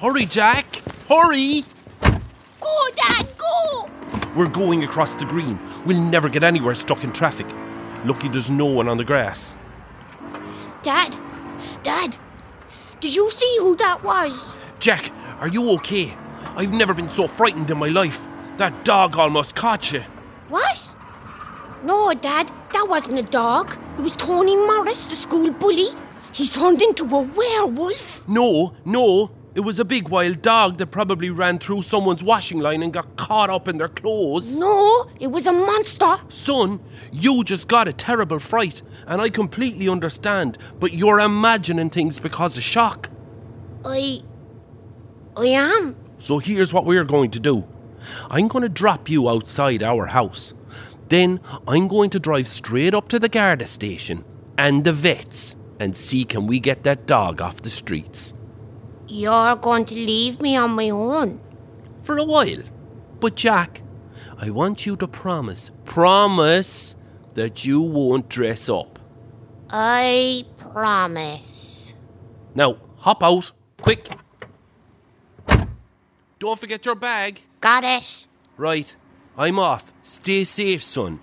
Hurry, 0.00 0.26
Jack! 0.26 0.82
Hurry! 1.08 1.64
Go, 2.60 2.88
Dad, 2.96 3.26
go! 3.38 3.88
We're 4.34 4.48
going 4.48 4.84
across 4.84 5.14
the 5.14 5.24
green. 5.24 5.58
We'll 5.86 6.02
never 6.02 6.28
get 6.28 6.42
anywhere 6.42 6.74
stuck 6.74 7.04
in 7.04 7.12
traffic. 7.12 7.46
Lucky 8.04 8.28
there's 8.28 8.50
no 8.50 8.66
one 8.66 8.88
on 8.88 8.96
the 8.96 9.04
grass. 9.04 9.54
Dad, 10.82 11.16
Dad, 11.84 12.18
did 12.98 13.14
you 13.14 13.30
see 13.30 13.56
who 13.60 13.76
that 13.76 14.02
was? 14.02 14.56
Jack, 14.80 15.12
are 15.38 15.48
you 15.48 15.70
okay? 15.76 16.12
I've 16.56 16.74
never 16.74 16.92
been 16.92 17.08
so 17.08 17.28
frightened 17.28 17.70
in 17.70 17.78
my 17.78 17.88
life. 17.88 18.20
That 18.56 18.84
dog 18.84 19.16
almost 19.16 19.54
caught 19.54 19.92
you. 19.92 20.00
What? 20.48 20.94
No, 21.84 22.12
Dad, 22.14 22.50
that 22.72 22.88
wasn't 22.88 23.20
a 23.20 23.22
dog. 23.22 23.76
It 23.96 24.02
was 24.02 24.16
Tony 24.16 24.56
Morris, 24.56 25.04
the 25.04 25.14
school 25.14 25.52
bully. 25.52 25.90
He's 26.32 26.52
turned 26.52 26.82
into 26.82 27.04
a 27.04 27.22
werewolf. 27.22 28.28
No, 28.28 28.74
no. 28.84 29.30
It 29.56 29.64
was 29.64 29.78
a 29.78 29.86
big 29.86 30.10
wild 30.10 30.42
dog 30.42 30.76
that 30.76 30.88
probably 30.88 31.30
ran 31.30 31.58
through 31.58 31.80
someone's 31.80 32.22
washing 32.22 32.58
line 32.58 32.82
and 32.82 32.92
got 32.92 33.16
caught 33.16 33.48
up 33.48 33.68
in 33.68 33.78
their 33.78 33.88
clothes. 33.88 34.58
No, 34.58 35.08
it 35.18 35.28
was 35.28 35.46
a 35.46 35.52
monster. 35.52 36.18
Son, 36.28 36.78
you 37.10 37.42
just 37.42 37.66
got 37.66 37.88
a 37.88 37.92
terrible 37.94 38.38
fright, 38.38 38.82
and 39.06 39.18
I 39.18 39.30
completely 39.30 39.88
understand, 39.88 40.58
but 40.78 40.92
you're 40.92 41.20
imagining 41.20 41.88
things 41.88 42.18
because 42.18 42.58
of 42.58 42.64
shock. 42.64 43.08
I. 43.82 44.20
I 45.38 45.46
am. 45.46 45.96
So 46.18 46.36
here's 46.38 46.74
what 46.74 46.84
we're 46.84 47.04
going 47.04 47.30
to 47.30 47.40
do 47.40 47.66
I'm 48.28 48.48
going 48.48 48.62
to 48.62 48.68
drop 48.68 49.08
you 49.08 49.26
outside 49.26 49.82
our 49.82 50.04
house. 50.04 50.52
Then 51.08 51.40
I'm 51.66 51.88
going 51.88 52.10
to 52.10 52.20
drive 52.20 52.46
straight 52.46 52.92
up 52.92 53.08
to 53.08 53.18
the 53.18 53.30
Garda 53.30 53.66
station 53.66 54.22
and 54.58 54.84
the 54.84 54.92
vets 54.92 55.56
and 55.80 55.96
see 55.96 56.24
can 56.24 56.46
we 56.46 56.60
get 56.60 56.82
that 56.82 57.06
dog 57.06 57.40
off 57.40 57.62
the 57.62 57.70
streets. 57.70 58.34
You're 59.08 59.56
going 59.56 59.84
to 59.86 59.94
leave 59.94 60.40
me 60.40 60.56
on 60.56 60.70
my 60.72 60.90
own. 60.90 61.40
For 62.02 62.18
a 62.18 62.24
while. 62.24 62.62
But 63.20 63.34
Jack, 63.34 63.82
I 64.38 64.50
want 64.50 64.84
you 64.84 64.96
to 64.96 65.08
promise, 65.08 65.70
promise 65.84 66.96
that 67.34 67.64
you 67.64 67.80
won't 67.80 68.28
dress 68.28 68.68
up. 68.68 68.98
I 69.70 70.44
promise. 70.58 71.94
Now, 72.54 72.78
hop 72.98 73.22
out, 73.22 73.52
quick. 73.80 74.08
Don't 76.38 76.58
forget 76.58 76.84
your 76.84 76.94
bag. 76.94 77.40
Got 77.60 77.84
it. 77.84 78.26
Right, 78.56 78.94
I'm 79.36 79.58
off. 79.58 79.92
Stay 80.02 80.44
safe, 80.44 80.82
son. 80.82 81.20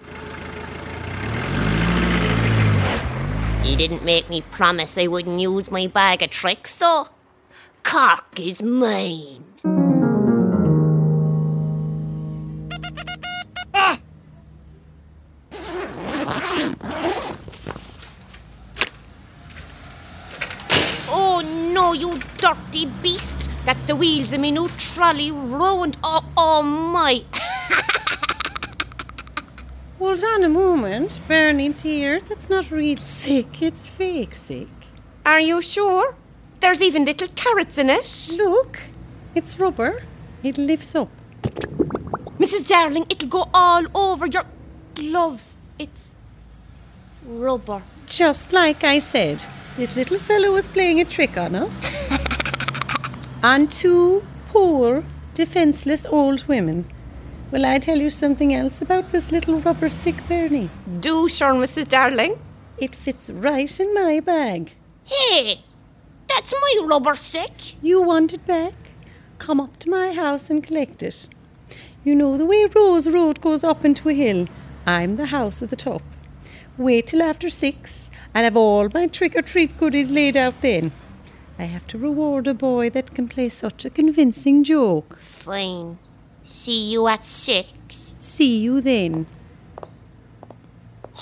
He 3.63 3.75
didn't 3.75 4.03
make 4.03 4.29
me 4.29 4.41
promise 4.41 4.97
I 4.97 5.07
wouldn't 5.07 5.39
use 5.39 5.71
my 5.71 5.87
bag 5.87 6.21
of 6.21 6.29
tricks, 6.29 6.75
though. 6.75 7.07
Cork 7.83 8.39
is 8.39 8.63
mine. 8.63 9.43
Oh 21.15 21.41
no, 21.73 21.93
you 21.93 22.17
dirty 22.37 22.85
beast! 23.01 23.49
That's 23.65 23.83
the 23.83 23.95
wheels 23.95 24.33
of 24.33 24.39
me 24.39 24.51
new 24.51 24.69
trolley 24.77 25.31
ruined. 25.31 25.97
Oh, 26.03 26.23
oh 26.35 26.63
my! 26.63 27.23
Hold 29.99 30.23
on 30.23 30.43
a 30.43 30.49
moment, 30.49 31.19
Bernie 31.27 31.69
dear. 31.69 32.19
That's 32.21 32.49
not 32.49 32.71
real 32.71 32.97
sick, 32.97 33.61
it's 33.61 33.87
fake 33.87 34.35
sick. 34.35 34.67
Are 35.25 35.39
you 35.39 35.61
sure? 35.61 36.15
There's 36.63 36.81
even 36.81 37.03
little 37.03 37.27
carrots 37.35 37.77
in 37.77 37.89
it. 37.89 38.35
Look, 38.37 38.79
it's 39.35 39.59
rubber. 39.59 40.01
It 40.43 40.57
lifts 40.57 40.95
up. 40.95 41.09
Mrs. 42.39 42.69
Darling, 42.69 43.05
it'll 43.09 43.27
go 43.27 43.49
all 43.53 43.85
over 43.93 44.27
your 44.27 44.45
gloves. 44.95 45.57
It's 45.77 46.15
rubber. 47.25 47.83
Just 48.07 48.53
like 48.53 48.85
I 48.85 48.99
said, 48.99 49.43
this 49.75 49.97
little 49.97 50.17
fellow 50.17 50.53
was 50.53 50.69
playing 50.69 51.01
a 51.01 51.03
trick 51.03 51.37
on 51.37 51.53
us. 51.53 51.83
on 53.43 53.67
two 53.67 54.23
poor, 54.47 55.03
defenseless 55.33 56.05
old 56.05 56.47
women. 56.47 56.85
Will 57.51 57.65
I 57.65 57.77
tell 57.77 57.97
you 57.97 58.09
something 58.09 58.53
else 58.53 58.81
about 58.81 59.11
this 59.11 59.33
little 59.33 59.59
rubber 59.59 59.89
sick 59.89 60.15
Bernie? 60.29 60.69
Do, 61.01 61.27
sure, 61.27 61.55
Mrs. 61.55 61.89
Darling. 61.89 62.39
It 62.77 62.95
fits 62.95 63.29
right 63.29 63.79
in 63.81 63.93
my 63.93 64.21
bag. 64.21 64.75
Hey, 65.03 65.59
that's 66.35 66.53
my 66.53 66.85
rubber 66.87 67.15
sick. 67.15 67.81
You 67.81 68.01
want 68.01 68.33
it 68.33 68.45
back? 68.45 68.73
Come 69.37 69.59
up 69.59 69.77
to 69.79 69.89
my 69.89 70.13
house 70.13 70.49
and 70.49 70.63
collect 70.63 71.03
it. 71.03 71.27
You 72.03 72.15
know 72.15 72.37
the 72.37 72.45
way 72.45 72.65
Rose 72.65 73.07
Road 73.07 73.39
goes 73.41 73.63
up 73.63 73.85
into 73.85 74.09
a 74.09 74.13
hill. 74.13 74.47
I'm 74.85 75.15
the 75.15 75.27
house 75.27 75.61
at 75.61 75.69
the 75.69 75.75
top. 75.75 76.01
Wait 76.77 77.07
till 77.07 77.21
after 77.21 77.49
six. 77.49 78.09
I'll 78.33 78.43
have 78.43 78.57
all 78.57 78.89
my 78.93 79.07
trick 79.07 79.35
or 79.35 79.41
treat 79.41 79.77
goodies 79.77 80.11
laid 80.11 80.35
out 80.35 80.61
then. 80.61 80.91
I 81.59 81.65
have 81.65 81.85
to 81.87 81.97
reward 81.99 82.47
a 82.47 82.53
boy 82.53 82.89
that 82.89 83.13
can 83.13 83.27
play 83.27 83.49
such 83.49 83.85
a 83.85 83.89
convincing 83.89 84.63
joke. 84.63 85.17
Fine. 85.19 85.99
See 86.43 86.91
you 86.91 87.07
at 87.07 87.23
six. 87.23 88.15
See 88.19 88.57
you 88.57 88.81
then. 88.81 89.27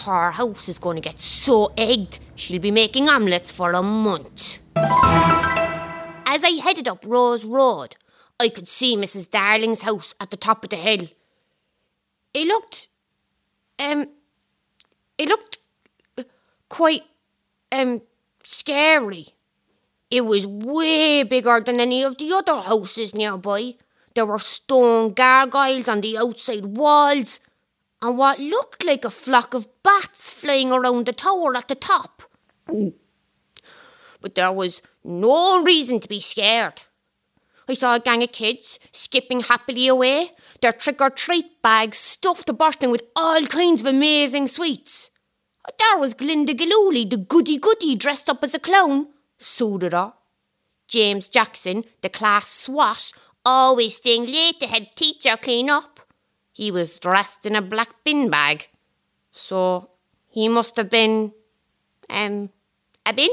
Her 0.06 0.32
house 0.32 0.70
is 0.70 0.80
going 0.80 0.96
to 0.96 1.02
get 1.02 1.20
so 1.20 1.74
egged, 1.78 2.20
she'll 2.34 2.62
be 2.62 2.72
making 2.72 3.10
omelettes 3.10 3.52
for 3.52 3.74
a 3.74 3.84
month. 3.84 4.60
As 6.34 6.44
I 6.44 6.60
headed 6.64 6.88
up 6.88 7.04
Rose 7.06 7.46
Road, 7.46 7.96
I 8.40 8.50
could 8.50 8.68
see 8.68 8.96
Mrs. 8.96 9.30
Darling's 9.30 9.82
house 9.84 10.16
at 10.20 10.32
the 10.32 10.38
top 10.38 10.64
of 10.64 10.70
the 10.70 10.76
hill. 10.76 11.08
It 12.34 12.48
looked, 12.48 12.88
um, 13.78 14.08
it 15.18 15.28
looked 15.28 15.60
quite, 16.70 17.04
um, 17.72 18.02
scary. 18.44 19.36
It 20.10 20.26
was 20.26 20.48
way 20.48 21.24
bigger 21.24 21.60
than 21.60 21.80
any 21.80 22.04
of 22.04 22.18
the 22.18 22.34
other 22.34 22.62
houses 22.62 23.14
nearby. 23.14 23.76
There 24.16 24.26
were 24.26 24.40
stone 24.40 25.14
gargoyles 25.14 25.88
on 25.88 26.02
the 26.02 26.18
outside 26.18 26.66
walls, 26.66 27.40
and 28.02 28.18
what 28.18 28.40
looked 28.40 28.84
like 28.84 29.06
a 29.06 29.10
flock 29.12 29.54
of 29.54 29.68
bats 29.84 30.34
flying 30.34 30.72
around 30.72 31.06
the 31.06 31.14
tower 31.14 31.56
at 31.56 31.68
the 31.68 31.76
top. 31.76 32.24
But 34.22 34.36
there 34.36 34.52
was 34.52 34.82
no 35.04 35.64
reason 35.64 36.00
to 36.00 36.08
be 36.08 36.20
scared. 36.20 36.84
I 37.68 37.74
saw 37.74 37.96
a 37.96 38.00
gang 38.00 38.24
of 38.24 38.32
kids 38.32 38.80
skipping 38.92 39.42
happily 39.42 39.88
away, 39.88 40.32
their 40.62 40.74
trick 40.74 41.02
or 41.02 41.10
treat 41.10 41.62
bags 41.62 41.98
stuffed 41.98 42.48
to 42.48 42.54
bursting 42.54 42.92
with 42.92 43.04
all 43.16 43.46
kinds 43.48 43.82
of 43.82 43.88
amazing 43.88 44.48
sweets. 44.48 45.10
There 45.80 45.98
was 45.98 46.14
Glinda 46.14 46.54
Galooly, 46.54 47.10
the 47.10 47.18
goody 47.18 47.58
goody, 47.58 47.96
dressed 47.96 48.30
up 48.30 48.44
as 48.44 48.54
a 48.54 48.60
clown. 48.60 49.08
So 49.38 49.78
did 49.78 49.94
her. 49.94 50.14
James 50.88 51.28
Jackson, 51.30 51.86
the 52.02 52.10
class 52.10 52.50
swat, 52.50 53.14
always 53.46 53.96
staying 53.96 54.26
late 54.26 54.60
to 54.60 54.68
help 54.68 54.94
teacher 54.96 55.38
clean 55.38 55.70
up. 55.70 56.02
He 56.52 56.72
was 56.72 57.00
dressed 57.00 57.46
in 57.46 57.56
a 57.56 57.62
black 57.62 58.04
bin 58.04 58.30
bag. 58.30 58.68
So 59.32 59.92
he 60.28 60.50
must 60.50 60.76
have 60.76 60.90
been, 60.90 61.32
um, 62.10 62.50
a 63.06 63.14
bin? 63.14 63.30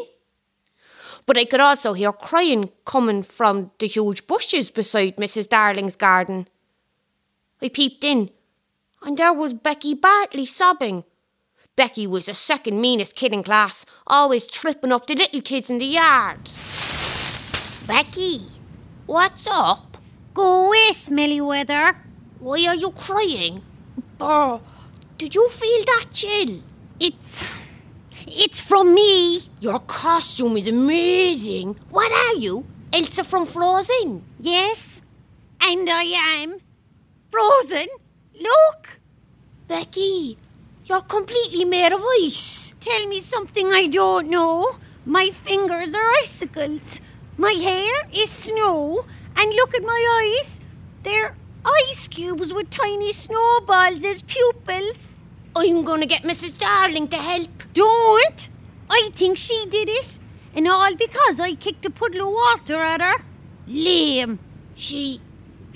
But 1.29 1.37
I 1.37 1.45
could 1.45 1.61
also 1.61 1.93
hear 1.93 2.11
crying 2.11 2.71
coming 2.87 3.23
from 3.23 3.71
the 3.81 3.87
huge 3.87 4.27
bushes 4.27 4.71
beside 4.71 5.19
Mrs. 5.19 5.47
Darling's 5.47 5.95
garden. 5.95 6.49
I 7.61 7.69
peeped 7.69 8.03
in, 8.03 8.31
and 9.03 9.19
there 9.19 9.35
was 9.35 9.53
Becky 9.53 9.93
Bartley 9.93 10.47
sobbing. 10.47 11.05
Becky 11.77 12.07
was 12.07 12.25
the 12.27 12.33
second 12.33 12.81
meanest 12.81 13.15
kid 13.15 13.35
in 13.35 13.43
class, 13.43 13.85
always 14.07 14.47
tripping 14.47 14.91
up 14.91 15.07
the 15.07 15.17
little 15.17 15.43
kids 15.43 15.69
in 15.69 15.77
the 15.77 15.85
yard. 15.85 16.51
Becky, 17.87 18.47
what's 19.05 19.47
up? 19.49 19.99
Go 20.33 20.69
away, 20.69 20.93
smelly 20.93 21.43
weather. 21.43 21.95
Why 22.39 22.65
are 22.69 22.75
you 22.75 22.91
crying? 22.91 23.61
Oh, 24.19 24.63
did 25.19 25.35
you 25.35 25.47
feel 25.51 25.85
that 25.85 26.07
chill? 26.11 26.63
It's. 26.99 27.45
It's 28.31 28.61
from 28.61 28.95
me. 28.95 29.43
Your 29.61 29.81
costume 29.81 30.59
is 30.59 30.67
amazing. 30.69 31.77
What 31.89 32.13
are 32.13 32.39
you? 32.39 32.67
Elsa 32.93 33.25
from 33.25 33.47
Frozen? 33.47 34.23
Yes, 34.39 35.01
and 35.61 35.89
I 35.89 36.03
am. 36.43 36.59
Frozen. 37.31 37.87
Look. 38.39 39.01
Becky, 39.67 40.37
you're 40.85 41.01
completely 41.01 41.65
made 41.65 41.93
of 41.93 42.03
ice. 42.23 42.75
Tell 42.81 43.07
me 43.07 43.21
something 43.21 43.73
I 43.73 43.87
don't 43.87 44.29
know. 44.29 44.77
My 45.07 45.31
fingers 45.31 45.95
are 45.95 46.13
icicles. 46.21 47.01
My 47.39 47.53
hair 47.53 48.09
is 48.13 48.31
snow. 48.31 49.07
And 49.37 49.55
look 49.55 49.75
at 49.75 49.83
my 49.83 50.35
eyes. 50.37 50.61
They're 51.03 51.35
ice 51.65 52.07
cubes 52.09 52.53
with 52.53 52.69
tiny 52.69 53.13
snowballs 53.13 54.05
as 54.05 54.21
pupils. 54.23 55.17
I'm 55.57 55.83
gonna 55.83 56.07
get 56.07 56.25
Mrs. 56.25 56.59
Darling 56.59 57.09
to 57.09 57.17
help. 57.17 57.58
Don't! 57.79 58.51
I 58.91 59.11
think 59.15 59.39
she 59.39 59.65
did 59.71 59.89
it. 59.89 60.19
And 60.53 60.67
all 60.67 60.97
because 60.97 61.39
I 61.39 61.55
kicked 61.55 61.87
a 61.87 61.91
puddle 61.91 62.27
of 62.27 62.35
water 62.35 62.81
at 62.83 63.01
her. 63.01 63.23
Lame. 63.69 64.41
She. 64.75 65.21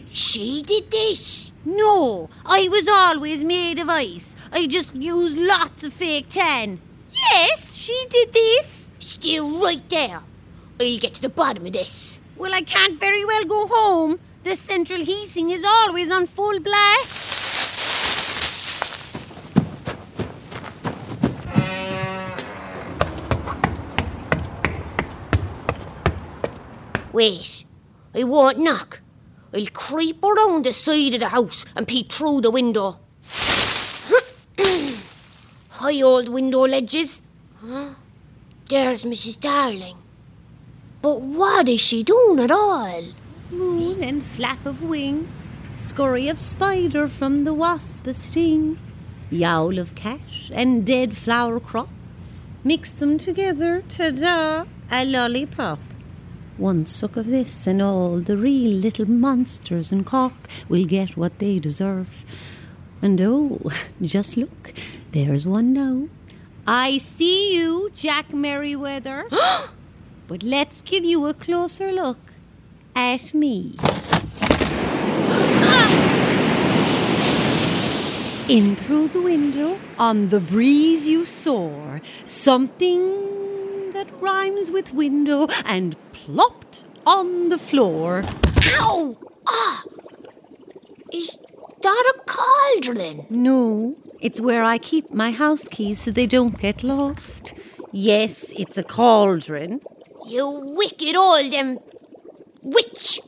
she 0.09 0.63
did 0.63 0.91
this. 0.91 1.53
No, 1.65 2.29
I 2.45 2.67
was 2.69 2.89
always 2.89 3.45
made 3.45 3.79
of 3.79 3.89
ice. 3.89 4.35
I 4.51 4.67
just 4.67 4.97
used 4.97 5.39
lots 5.39 5.85
of 5.85 5.93
fake 5.93 6.29
tan. 6.29 6.81
Yes, 7.13 7.73
she 7.77 7.97
did 8.11 8.33
this. 8.33 8.89
Still 8.99 9.61
right 9.61 9.89
there. 9.89 10.23
I'll 10.81 10.99
get 10.99 11.15
to 11.15 11.23
the 11.23 11.29
bottom 11.29 11.67
of 11.67 11.73
this. 11.73 12.19
Well, 12.37 12.53
I 12.53 12.63
can't 12.63 12.99
very 12.99 13.25
well 13.25 13.45
go 13.45 13.69
home. 13.69 14.19
The 14.43 14.57
central 14.57 15.05
heating 15.05 15.51
is 15.51 15.65
always 15.65 16.11
on 16.11 16.27
full 16.27 16.59
blast. 16.59 17.22
Wait, 27.13 27.65
I 28.15 28.25
won't 28.25 28.59
knock. 28.59 29.01
I'll 29.55 29.67
creep 29.67 30.25
around 30.25 30.65
the 30.65 30.73
side 30.73 31.13
of 31.13 31.21
the 31.21 31.29
house 31.29 31.67
and 31.77 31.87
peep 31.87 32.11
through 32.11 32.41
the 32.41 32.51
window. 32.51 33.01
Hi, 35.71 36.01
old 36.01 36.31
window 36.31 36.67
ledges. 36.67 37.21
Huh? 37.61 37.91
There's 38.71 39.05
Mrs. 39.05 39.39
Darling. 39.39 39.99
But 41.03 41.21
what 41.21 41.69
is 41.69 41.83
she 41.83 42.03
doing 42.03 42.41
at 42.41 42.51
all? 42.51 43.05
Moon 43.51 44.03
and 44.03 44.25
flap 44.25 44.65
of 44.65 44.83
wing, 44.83 45.29
scurry 45.75 46.29
of 46.29 46.41
spider 46.41 47.09
from 47.09 47.45
the 47.45 47.53
wasp 47.53 48.07
a 48.07 48.15
sting, 48.15 48.79
yowl 49.31 49.79
of 49.79 49.95
cat 49.95 50.21
and 50.51 50.87
dead 50.87 51.15
flower 51.15 51.61
crop. 51.61 51.91
Mix 52.65 52.95
them 52.95 53.19
together, 53.19 53.83
ta-da, 53.91 54.65
a 54.91 55.05
lollipop. 55.05 55.79
One 56.59 56.85
suck 56.85 57.17
of 57.17 57.27
this, 57.27 57.67
and 57.67 57.81
all 57.81 58.19
the 58.19 58.37
real 58.37 58.73
little 58.73 59.09
monsters 59.09 59.91
in 59.91 60.05
Cork 60.05 60.35
will 60.69 60.85
get 60.85 61.17
what 61.17 61.39
they 61.39 61.59
deserve. 61.59 62.25
And 63.01 63.21
oh, 63.21 63.73
just 64.03 64.37
look, 64.37 64.75
there's 65.13 65.47
one 65.47 65.73
now. 65.73 66.09
I 66.67 66.99
see 66.99 67.57
you, 67.57 67.91
Jack 67.95 68.33
Merriweather. 68.35 69.27
but 70.29 70.43
let's 70.43 70.83
give 70.83 71.05
you 71.05 71.27
a 71.27 71.35
closer 71.35 71.91
look 71.91 72.19
at 72.95 73.33
me. 73.35 73.77
In 78.49 78.77
through 78.77 79.09
the 79.09 79.23
window, 79.23 79.79
on 79.99 80.29
the 80.29 80.41
breeze 80.41 81.09
you 81.09 81.25
soar, 81.25 82.03
something 82.25 83.42
that 84.03 84.21
rhymes 84.21 84.71
with 84.71 84.93
window 84.93 85.47
and 85.65 85.97
plopped 86.13 86.85
on 87.07 87.51
the 87.51 87.59
floor. 87.59 88.23
Ow! 88.65 89.17
Ah! 89.47 89.85
Is 91.13 91.39
that 91.83 92.13
a 92.15 92.21
cauldron? 92.27 93.27
No, 93.31 93.97
it's 94.21 94.41
where 94.41 94.65
I 94.65 94.79
keep 94.79 95.13
my 95.13 95.31
house 95.31 95.69
keys 95.69 96.01
so 96.01 96.11
they 96.11 96.27
don't 96.27 96.59
get 96.59 96.83
lost. 96.83 97.55
Yes, 97.93 98.53
it's 98.57 98.77
a 98.77 98.83
cauldron. 98.83 99.81
You 100.27 100.49
wicked 100.49 101.15
old 101.15 101.55
um, 101.55 101.79
witch! 102.63 103.21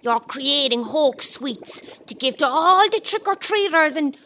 You're 0.00 0.20
creating 0.20 0.84
hoax 0.84 1.30
sweets 1.30 1.82
to 2.06 2.14
give 2.14 2.36
to 2.38 2.46
all 2.46 2.88
the 2.90 3.00
trick 3.00 3.26
or 3.26 3.34
treaters 3.34 3.96
and 3.96 4.16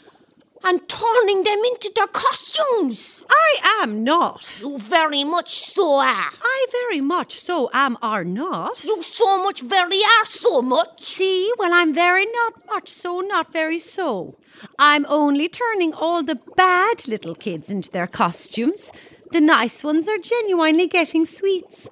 and 0.64 0.88
turning 0.88 1.44
them 1.44 1.58
into 1.70 1.92
their 1.94 2.06
costumes. 2.06 3.24
I 3.28 3.80
am 3.82 4.04
not. 4.04 4.60
You 4.60 4.78
very 4.78 5.24
much 5.24 5.50
so 5.50 5.98
are. 5.98 6.32
I 6.42 6.66
very 6.72 7.00
much 7.00 7.38
so 7.38 7.70
am 7.72 7.96
are 8.02 8.24
not. 8.24 8.82
You 8.84 9.02
so 9.02 9.42
much 9.42 9.60
very 9.60 9.98
are 9.98 10.24
so 10.24 10.62
much. 10.62 11.02
See, 11.02 11.52
well, 11.58 11.72
I'm 11.72 11.94
very 11.94 12.26
not 12.26 12.66
much 12.66 12.88
so, 12.88 13.20
not 13.20 13.52
very 13.52 13.78
so. 13.78 14.36
I'm 14.78 15.06
only 15.08 15.48
turning 15.48 15.94
all 15.94 16.22
the 16.22 16.40
bad 16.56 17.06
little 17.06 17.34
kids 17.34 17.70
into 17.70 17.90
their 17.90 18.06
costumes. 18.06 18.90
The 19.30 19.40
nice 19.40 19.84
ones 19.84 20.08
are 20.08 20.18
genuinely 20.18 20.86
getting 20.86 21.26
sweets. 21.26 21.88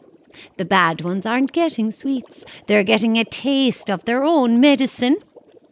The 0.56 0.64
bad 0.64 1.00
ones 1.00 1.24
aren't 1.24 1.52
getting 1.52 1.90
sweets. 1.90 2.44
They're 2.66 2.82
getting 2.82 3.16
a 3.16 3.24
taste 3.24 3.90
of 3.90 4.04
their 4.04 4.24
own 4.24 4.60
medicine. 4.60 5.16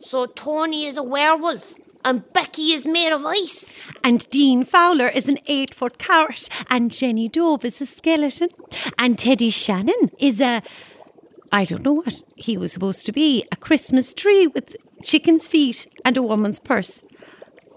So 0.00 0.26
Tony 0.26 0.84
is 0.84 0.96
a 0.96 1.02
werewolf 1.02 1.74
and 2.04 2.30
Becky 2.32 2.72
is 2.72 2.86
made 2.86 3.12
of 3.12 3.24
ice. 3.24 3.74
And 4.02 4.28
Dean 4.30 4.64
Fowler 4.64 5.08
is 5.08 5.28
an 5.28 5.38
eight 5.46 5.74
foot 5.74 5.98
carrot. 5.98 6.48
And 6.68 6.90
Jenny 6.90 7.28
Dove 7.28 7.64
is 7.64 7.80
a 7.80 7.86
skeleton. 7.86 8.50
And 8.98 9.18
Teddy 9.18 9.50
Shannon 9.50 10.10
is 10.18 10.40
a. 10.40 10.62
I 11.50 11.64
don't 11.64 11.82
know 11.82 11.92
what 11.92 12.22
he 12.36 12.56
was 12.56 12.72
supposed 12.72 13.06
to 13.06 13.12
be 13.12 13.46
a 13.52 13.56
Christmas 13.56 14.12
tree 14.12 14.46
with 14.46 14.76
chicken's 15.02 15.46
feet 15.46 15.86
and 16.04 16.16
a 16.16 16.22
woman's 16.22 16.58
purse. 16.58 17.00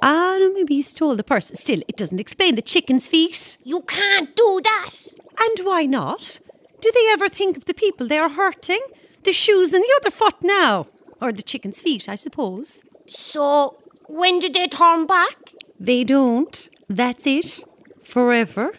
Ah, 0.01 0.37
no, 0.39 0.51
maybe 0.53 0.75
he 0.75 0.81
stole 0.81 1.15
the 1.15 1.23
purse. 1.23 1.51
Still, 1.55 1.81
it 1.87 1.95
doesn't 1.95 2.19
explain 2.19 2.55
the 2.55 2.61
chicken's 2.61 3.07
feet. 3.07 3.57
You 3.63 3.81
can't 3.81 4.35
do 4.35 4.61
that. 4.63 4.95
And 5.39 5.65
why 5.65 5.85
not? 5.85 6.39
Do 6.81 6.91
they 6.93 7.07
ever 7.11 7.29
think 7.29 7.57
of 7.57 7.65
the 7.65 7.73
people 7.73 8.07
they 8.07 8.19
are 8.19 8.29
hurting? 8.29 8.81
The 9.23 9.33
shoes 9.33 9.73
and 9.73 9.83
the 9.83 9.99
other 10.01 10.11
foot 10.11 10.35
now. 10.43 10.87
Or 11.19 11.31
the 11.31 11.43
chicken's 11.43 11.81
feet, 11.81 12.07
I 12.07 12.15
suppose. 12.15 12.81
So, 13.07 13.77
when 14.07 14.39
did 14.39 14.53
they 14.53 14.67
turn 14.67 15.05
back? 15.05 15.53
They 15.79 16.03
don't. 16.03 16.69
That's 16.89 17.27
it. 17.27 17.63
Forever. 18.03 18.73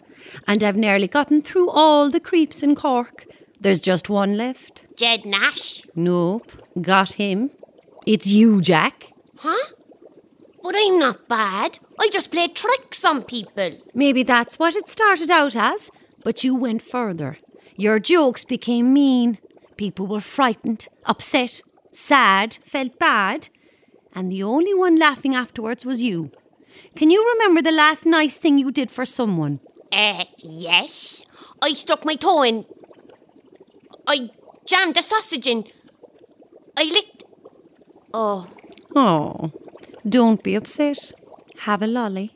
And 0.47 0.63
I've 0.63 0.75
nearly 0.75 1.07
gotten 1.07 1.41
through 1.41 1.69
all 1.69 2.09
the 2.09 2.19
creeps 2.19 2.61
in 2.61 2.75
Cork. 2.75 3.25
There's 3.59 3.81
just 3.81 4.09
one 4.09 4.37
left. 4.37 4.85
Jed 4.95 5.25
Nash. 5.25 5.83
Nope. 5.95 6.51
Got 6.81 7.13
him. 7.13 7.51
It's 8.05 8.27
you, 8.27 8.61
Jack. 8.61 9.11
Huh? 9.37 9.73
But 10.63 10.75
I'm 10.77 10.99
not 10.99 11.27
bad. 11.27 11.79
I 11.99 12.09
just 12.11 12.31
play 12.31 12.47
tricks 12.47 13.03
on 13.03 13.23
people. 13.23 13.71
Maybe 13.93 14.23
that's 14.23 14.59
what 14.59 14.75
it 14.75 14.87
started 14.87 15.31
out 15.31 15.55
as, 15.55 15.89
but 16.23 16.43
you 16.43 16.55
went 16.55 16.81
further. 16.81 17.37
Your 17.75 17.99
jokes 17.99 18.43
became 18.43 18.93
mean. 18.93 19.37
People 19.77 20.07
were 20.07 20.19
frightened, 20.19 20.87
upset, 21.05 21.61
sad, 21.91 22.57
felt 22.63 22.99
bad. 22.99 23.49
And 24.19 24.29
the 24.29 24.43
only 24.43 24.73
one 24.73 24.97
laughing 24.97 25.33
afterwards 25.33 25.85
was 25.85 26.01
you. 26.01 26.31
Can 26.93 27.09
you 27.09 27.25
remember 27.33 27.61
the 27.61 27.71
last 27.71 28.05
nice 28.05 28.37
thing 28.37 28.57
you 28.57 28.69
did 28.69 28.91
for 28.91 29.05
someone? 29.05 29.61
Uh, 29.93 30.25
yes. 30.39 31.25
I 31.61 31.71
stuck 31.71 32.03
my 32.03 32.15
toe 32.15 32.43
in. 32.43 32.65
I 34.05 34.29
jammed 34.65 34.97
a 34.97 35.03
sausage 35.03 35.47
in. 35.47 35.63
I 36.77 36.83
licked. 36.83 37.23
Oh, 38.13 38.49
Oh, 38.93 39.53
don't 40.05 40.43
be 40.43 40.55
upset. 40.55 41.13
Have 41.59 41.81
a 41.81 41.87
lolly. 41.87 42.35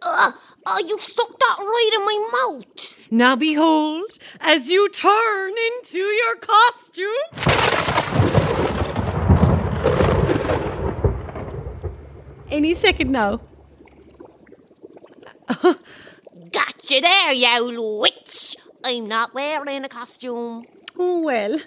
uh, 0.00 0.32
oh, 0.66 0.84
you 0.88 0.98
stuck 0.98 1.38
that 1.38 1.56
right 1.58 1.90
in 1.98 2.04
my 2.06 2.28
mouth. 2.32 2.96
Now 3.10 3.36
behold, 3.36 4.12
as 4.40 4.70
you 4.70 4.88
turn 4.88 5.52
into 5.76 5.98
your 5.98 6.36
costume. 6.36 8.01
Any 12.52 12.74
second 12.74 13.10
now. 13.12 13.40
Gotcha 16.52 17.00
there, 17.00 17.32
you 17.32 17.48
old 17.48 18.02
witch. 18.02 18.56
I'm 18.84 19.06
not 19.06 19.32
wearing 19.32 19.86
a 19.86 19.88
costume. 19.88 20.66
Oh 20.98 21.22
well, 21.22 21.58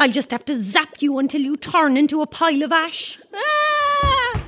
I'll 0.00 0.10
just 0.10 0.32
have 0.32 0.44
to 0.46 0.56
zap 0.56 1.00
you 1.00 1.18
until 1.18 1.42
you 1.42 1.56
turn 1.56 1.96
into 1.96 2.22
a 2.22 2.26
pile 2.26 2.64
of 2.64 2.72
ash. 2.72 3.20
Ah! 3.32 4.42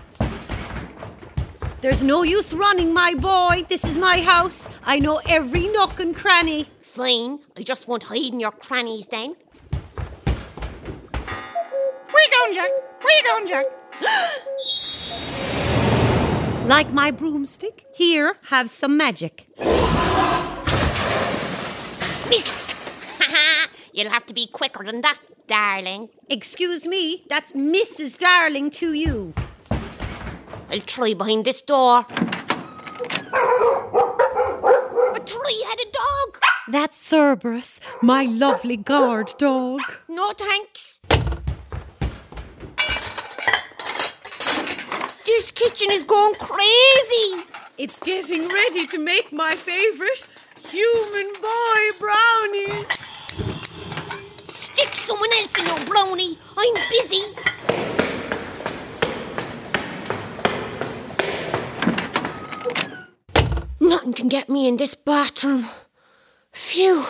There's 1.81 2.03
no 2.03 2.25
use 2.25 2.53
running, 2.53 2.93
my 2.93 3.15
boy. 3.15 3.65
This 3.69 3.85
is 3.85 3.97
my 3.97 4.21
house. 4.21 4.69
I 4.85 4.99
know 4.99 5.21
every 5.29 5.69
nook 5.69 6.01
and 6.01 6.13
cranny. 6.17 6.67
Fine, 6.81 7.39
I 7.57 7.63
just 7.63 7.87
won't 7.87 8.03
hide 8.03 8.33
in 8.33 8.41
your 8.41 8.51
crannies 8.51 9.07
then. 9.07 9.37
Where 12.11 12.25
you 12.25 12.31
going, 12.33 12.53
Jack? 12.53 12.71
Where 13.01 13.17
you 13.17 13.23
going, 13.23 13.47
Jack? 13.47 13.67
Like 16.65 16.93
my 16.95 17.11
broomstick? 17.11 17.85
Here, 17.93 18.37
have 18.45 18.71
some 18.71 18.97
magic. 18.97 19.47
Missed! 22.31 22.75
You'll 23.93 24.09
have 24.09 24.25
to 24.25 24.33
be 24.33 24.47
quicker 24.47 24.83
than 24.83 25.03
that, 25.03 25.19
darling. 25.47 26.09
Excuse 26.31 26.87
me, 26.87 27.27
that's 27.29 27.53
Mrs. 27.53 28.19
Darling 28.19 28.71
to 28.71 28.95
you. 28.95 29.35
I'll 29.71 30.81
try 30.87 31.13
behind 31.13 31.45
this 31.45 31.61
door. 31.61 32.07
A 35.13 35.21
three-headed 35.21 35.93
dog. 35.93 36.41
That's 36.69 36.97
Cerberus, 36.97 37.79
my 38.01 38.23
lovely 38.23 38.79
guard 38.79 39.35
dog. 39.37 39.83
No 40.09 40.31
thanks. 40.33 40.94
This 45.37 45.51
kitchen 45.51 45.91
is 45.91 46.05
going 46.05 46.37
crazy. 46.37 47.43
It's 47.77 47.99
getting 47.99 48.49
ready 48.49 48.87
to 48.87 48.99
make 49.01 49.33
my 49.33 49.51
favourite 49.51 50.29
human 50.69 51.33
boy 51.43 51.81
brownies. 51.99 52.89
Stick 54.45 54.91
someone 54.95 55.33
else 55.33 55.59
in 55.59 55.67
your 55.67 55.85
brownie. 55.87 56.39
I'm 56.57 56.75
busy. 56.89 57.25
Nothing 63.81 64.13
can 64.13 64.29
get 64.29 64.49
me 64.49 64.69
in 64.69 64.77
this 64.77 64.95
bathroom. 64.95 65.65
Phew. 66.53 67.05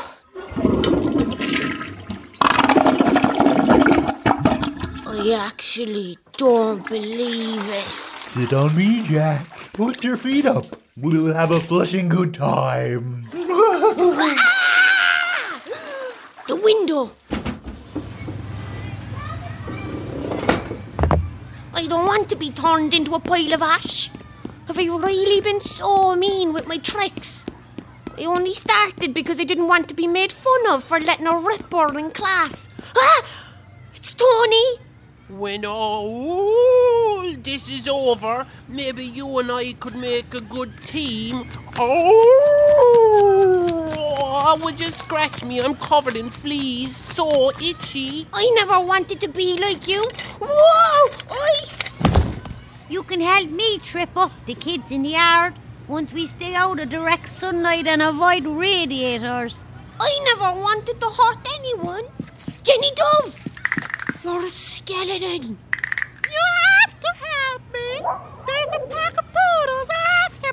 I 5.06 5.46
actually 5.46 6.16
don't 6.36 6.86
believe 6.88 7.68
it. 7.68 7.84
Sit 7.84 8.52
on 8.52 8.76
me, 8.76 9.06
Jack. 9.06 9.46
Put 9.72 10.04
your 10.04 10.16
feet 10.16 10.46
up. 10.46 10.64
We'll 10.96 11.32
have 11.34 11.50
a 11.50 11.60
flushing 11.60 12.08
good 12.08 12.34
time. 12.34 13.26
The 16.46 16.56
window. 16.56 17.10
I 21.72 21.86
don't 21.86 22.04
want 22.04 22.28
to 22.28 22.36
be 22.36 22.50
turned 22.50 22.92
into 22.92 23.14
a 23.14 23.18
pile 23.18 23.54
of 23.54 23.62
ash. 23.62 24.10
Have 24.66 24.78
I 24.78 24.84
really 24.84 25.40
been 25.40 25.62
so 25.62 26.14
mean 26.14 26.52
with 26.52 26.66
my 26.68 26.76
tricks? 26.76 27.46
I 28.18 28.24
only 28.24 28.52
started 28.52 29.14
because 29.14 29.40
I 29.40 29.44
didn't 29.44 29.68
want 29.68 29.88
to 29.88 29.94
be 29.94 30.06
made 30.06 30.32
fun 30.32 30.70
of 30.70 30.84
for 30.84 31.00
letting 31.00 31.26
a 31.26 31.36
ripper 31.36 31.98
in 31.98 32.10
class. 32.10 32.68
Ah! 32.94 33.24
It's 33.94 34.12
Tony! 34.12 34.83
When 35.36 35.64
all 35.64 37.22
this 37.38 37.68
is 37.68 37.88
over, 37.88 38.46
maybe 38.68 39.04
you 39.04 39.40
and 39.40 39.50
I 39.50 39.72
could 39.72 39.96
make 39.96 40.32
a 40.32 40.40
good 40.40 40.70
team. 40.86 41.50
Oh, 41.76 43.00
would 44.62 44.78
you 44.78 44.92
scratch 44.92 45.42
me? 45.44 45.60
I'm 45.60 45.74
covered 45.74 46.14
in 46.14 46.28
fleas, 46.28 46.94
so 46.96 47.50
itchy. 47.60 48.28
I 48.32 48.48
never 48.54 48.78
wanted 48.78 49.20
to 49.22 49.28
be 49.28 49.58
like 49.58 49.88
you. 49.88 50.04
Whoa! 50.40 51.10
Ice! 51.58 51.98
You 52.88 53.02
can 53.02 53.20
help 53.20 53.50
me 53.50 53.78
trip 53.80 54.16
up 54.16 54.30
the 54.46 54.54
kids 54.54 54.92
in 54.92 55.02
the 55.02 55.10
yard 55.10 55.54
once 55.88 56.12
we 56.12 56.28
stay 56.28 56.54
out 56.54 56.78
of 56.78 56.90
direct 56.90 57.28
sunlight 57.28 57.88
and 57.88 58.02
avoid 58.02 58.46
radiators. 58.46 59.66
I 59.98 60.16
never 60.26 60.52
wanted 60.60 61.00
to 61.00 61.06
hurt 61.06 61.44
anyone. 61.58 62.04
Jenny 62.62 62.92
Dove! 62.94 63.43
You're 64.24 64.46
a 64.46 64.48
skeleton. 64.48 65.58
You 66.32 66.44
have 66.80 66.98
to 66.98 67.08
help 67.28 67.62
me. 67.74 68.00
There's 68.46 68.70
a 68.74 68.80
pack 68.88 69.18
of 69.18 69.26
poodles 69.37 69.90
after 70.22 70.50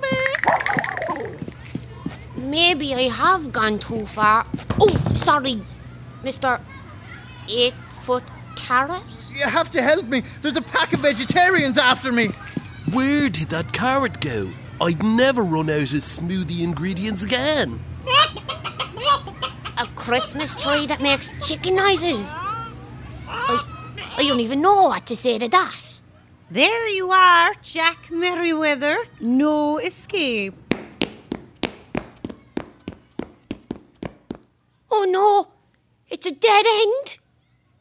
me. 2.35 2.49
Maybe 2.49 2.93
I 2.93 3.03
have 3.03 3.53
gone 3.53 3.79
too 3.79 4.05
far. 4.05 4.45
Oh, 4.77 4.93
sorry, 5.15 5.61
Mr. 6.21 6.59
Eight 7.47 7.73
Foot 8.01 8.25
Carrot. 8.57 9.03
You 9.33 9.45
have 9.45 9.71
to 9.71 9.81
help 9.81 10.05
me. 10.05 10.23
There's 10.41 10.57
a 10.57 10.61
pack 10.61 10.91
of 10.91 10.99
vegetarians 10.99 11.77
after 11.77 12.11
me. 12.11 12.27
Where 12.91 13.29
did 13.29 13.51
that 13.51 13.71
carrot 13.71 14.19
go? 14.19 14.51
I'd 14.81 15.01
never 15.01 15.43
run 15.43 15.69
out 15.69 15.93
of 15.93 16.01
smoothie 16.01 16.61
ingredients 16.61 17.23
again. 17.23 17.79
A 19.77 19.85
Christmas 19.95 20.61
tree 20.61 20.87
that 20.87 20.99
makes 20.99 21.29
chicken 21.47 21.77
noises. 21.77 22.35
I, 24.21 24.27
don't 24.27 24.39
even 24.39 24.61
know 24.61 24.83
what 24.83 25.07
to 25.07 25.15
say 25.15 25.39
to 25.39 25.47
that. 25.47 25.99
There 26.51 26.87
you 26.87 27.09
are, 27.09 27.55
Jack 27.63 28.11
Merriweather. 28.11 29.05
No 29.19 29.79
escape. 29.79 30.53
Oh 34.91 35.07
no, 35.09 35.47
it's 36.07 36.27
a 36.27 36.35
dead 36.35 36.65
end. 36.67 37.17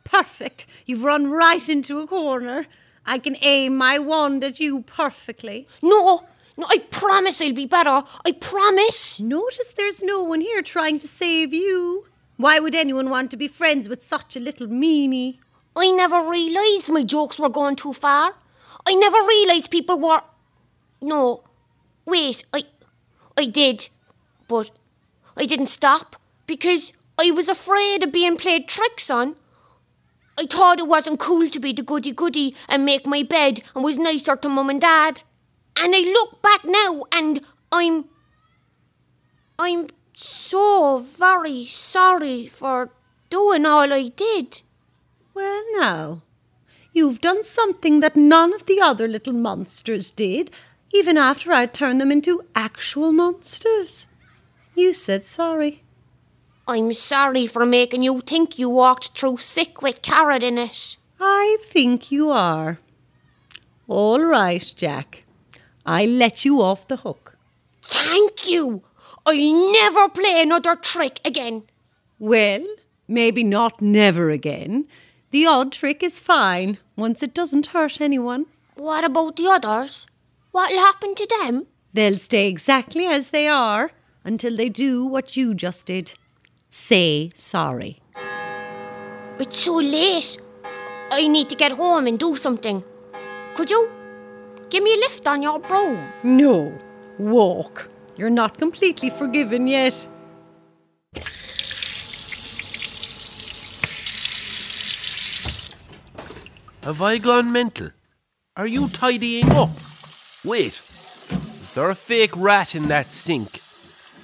Perfect. 0.05 0.64
You've 0.87 1.05
run 1.05 1.31
right 1.31 1.68
into 1.68 1.98
a 1.98 2.07
corner. 2.07 2.66
I 3.05 3.18
can 3.18 3.37
aim 3.42 3.76
my 3.76 3.98
wand 3.98 4.42
at 4.42 4.59
you 4.59 4.81
perfectly. 4.85 5.68
No, 5.83 6.26
no, 6.57 6.66
I 6.70 6.79
promise 6.90 7.42
I'll 7.42 7.53
be 7.53 7.66
better. 7.66 8.03
I 8.24 8.33
promise. 8.33 9.20
Notice 9.20 9.74
there's 9.74 10.03
no 10.03 10.22
one 10.22 10.40
here 10.40 10.62
trying 10.62 11.00
to 11.00 11.07
save 11.07 11.53
you. 11.53 12.07
Why 12.38 12.61
would 12.61 12.74
anyone 12.74 13.11
want 13.11 13.31
to 13.33 13.37
be 13.37 13.46
friends 13.46 13.90
with 13.90 14.03
such 14.03 14.37
a 14.37 14.40
little 14.40 14.68
meanie? 14.68 15.37
I 15.76 15.90
never 15.90 16.20
realised 16.28 16.88
my 16.88 17.04
jokes 17.04 17.38
were 17.38 17.48
going 17.48 17.76
too 17.76 17.92
far. 17.92 18.35
I 18.87 18.94
never 18.94 19.18
realised 19.18 19.70
people 19.70 19.98
were. 19.98 20.22
No, 21.00 21.44
wait, 22.06 22.44
I. 22.52 22.64
I 23.37 23.46
did. 23.46 23.88
But 24.48 24.70
I 25.37 25.46
didn't 25.46 25.68
stop 25.68 26.16
because 26.46 26.92
I 27.18 27.30
was 27.30 27.48
afraid 27.48 28.02
of 28.02 28.12
being 28.12 28.37
played 28.37 28.68
tricks 28.68 29.09
on. 29.09 29.37
I 30.38 30.44
thought 30.46 30.78
it 30.78 30.88
wasn't 30.88 31.20
cool 31.20 31.48
to 31.48 31.61
be 31.61 31.72
the 31.72 31.83
goody 31.83 32.12
goody 32.12 32.54
and 32.68 32.85
make 32.85 33.06
my 33.06 33.22
bed 33.22 33.62
and 33.74 33.85
was 33.85 33.98
nicer 33.98 34.37
to 34.37 34.48
mum 34.48 34.70
and 34.70 34.80
dad. 34.80 35.22
And 35.76 35.94
I 35.94 36.00
look 36.00 36.42
back 36.42 36.64
now 36.64 37.04
and 37.12 37.40
I'm. 37.72 38.06
I'm 39.59 39.88
so 40.14 40.98
very 40.98 41.64
sorry 41.66 42.46
for 42.46 42.90
doing 43.28 43.66
all 43.66 43.92
I 43.92 44.09
did. 44.09 44.62
Well, 45.40 45.64
now, 45.72 46.22
you've 46.92 47.22
done 47.22 47.42
something 47.42 48.00
that 48.00 48.14
none 48.14 48.53
of 48.53 48.66
the 48.66 48.79
other 48.79 49.09
little 49.09 49.33
monsters 49.33 50.11
did, 50.11 50.50
even 50.92 51.16
after 51.16 51.50
I 51.50 51.64
turned 51.64 51.98
them 51.98 52.12
into 52.12 52.42
actual 52.55 53.11
monsters. 53.11 54.07
You 54.74 54.92
said 54.92 55.24
sorry. 55.24 55.83
I'm 56.68 56.92
sorry 56.92 57.46
for 57.46 57.64
making 57.64 58.03
you 58.03 58.20
think 58.20 58.59
you 58.59 58.68
walked 58.68 59.18
through 59.18 59.38
sick 59.38 59.81
with 59.81 60.03
carrot 60.03 60.42
in 60.42 60.59
it. 60.59 60.98
I 61.18 61.57
think 61.62 62.12
you 62.12 62.29
are. 62.29 62.79
All 63.88 64.22
right, 64.22 64.74
Jack. 64.76 65.24
I 65.87 66.05
let 66.05 66.44
you 66.44 66.61
off 66.61 66.87
the 66.87 66.98
hook. 66.98 67.38
Thank 67.81 68.46
you. 68.46 68.83
I'll 69.24 69.72
never 69.72 70.11
play 70.11 70.42
another 70.42 70.76
trick 70.76 71.18
again. 71.24 71.62
Well, 72.18 72.66
maybe 73.09 73.42
not 73.42 73.81
never 73.81 74.29
again. 74.29 74.87
The 75.33 75.47
odd 75.47 75.71
trick 75.71 76.03
is 76.03 76.19
fine 76.19 76.79
once 76.97 77.23
it 77.23 77.33
doesn't 77.33 77.66
hurt 77.66 78.01
anyone. 78.01 78.47
What 78.75 79.05
about 79.05 79.37
the 79.37 79.47
others? 79.49 80.09
What'll 80.51 80.79
happen 80.79 81.14
to 81.14 81.29
them? 81.38 81.66
They'll 81.93 82.19
stay 82.19 82.49
exactly 82.49 83.07
as 83.07 83.31
they 83.31 83.47
are 83.47 83.93
until 84.25 84.57
they 84.57 84.69
do 84.69 85.05
what 85.05 85.37
you 85.37 85.55
just 85.55 85.87
did. 85.87 86.14
Say 86.69 87.31
sorry. 87.35 88.01
It's 89.38 89.61
so 89.61 89.77
late. 89.77 90.37
I 91.12 91.29
need 91.29 91.49
to 91.51 91.55
get 91.55 91.73
home 91.73 92.09
and 92.09 92.19
do 92.19 92.35
something. 92.35 92.83
Could 93.55 93.71
you 93.71 93.88
give 94.69 94.83
me 94.83 94.95
a 94.95 94.99
lift 94.99 95.29
on 95.29 95.43
your 95.43 95.61
broom? 95.61 96.12
No, 96.25 96.77
walk. 97.19 97.88
You're 98.16 98.31
not 98.31 98.59
completely 98.59 99.11
forgiven 99.11 99.69
yet. 99.69 100.09
Have 106.83 107.03
I 107.03 107.19
gone 107.19 107.53
mental? 107.53 107.90
Are 108.57 108.66
you 108.66 108.88
tidying 108.88 109.51
up? 109.53 109.69
Wait, 110.47 110.81
is 110.81 111.73
there 111.75 111.90
a 111.90 111.95
fake 111.95 112.35
rat 112.35 112.75
in 112.75 112.88
that 112.88 113.12
sink? 113.12 113.61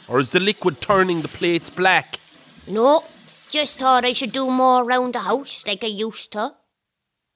Or 0.09 0.21
is 0.21 0.31
the 0.31 0.41
liquid 0.41 0.81
turning 0.81 1.21
the 1.21 1.29
plates 1.29 1.69
black? 1.69 2.19
No, 2.67 3.05
just 3.51 3.79
thought 3.79 4.07
I 4.07 4.15
should 4.15 4.33
do 4.33 4.51
more 4.51 4.85
round 4.85 5.15
the 5.15 5.21
house 5.21 5.67
like 5.67 5.85
I 5.85 5.89
used 5.89 6.33
to. 6.33 6.55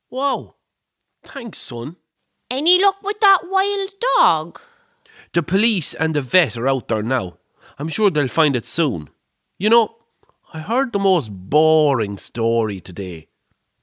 Wow, 0.08 0.54
thanks, 1.22 1.58
son. 1.58 1.96
Any 2.50 2.82
luck 2.82 2.96
with 3.02 3.20
that 3.20 3.40
wild 3.44 3.90
dog? 4.16 4.58
The 5.34 5.42
police 5.42 5.92
and 5.92 6.16
the 6.16 6.22
vet 6.22 6.56
are 6.56 6.66
out 6.66 6.88
there 6.88 7.02
now. 7.02 7.36
I'm 7.78 7.88
sure 7.88 8.10
they'll 8.10 8.26
find 8.26 8.56
it 8.56 8.66
soon. 8.66 9.10
You 9.58 9.68
know, 9.68 9.96
I 10.54 10.60
heard 10.60 10.94
the 10.94 10.98
most 10.98 11.28
boring 11.28 12.16
story 12.16 12.80
today. 12.80 13.28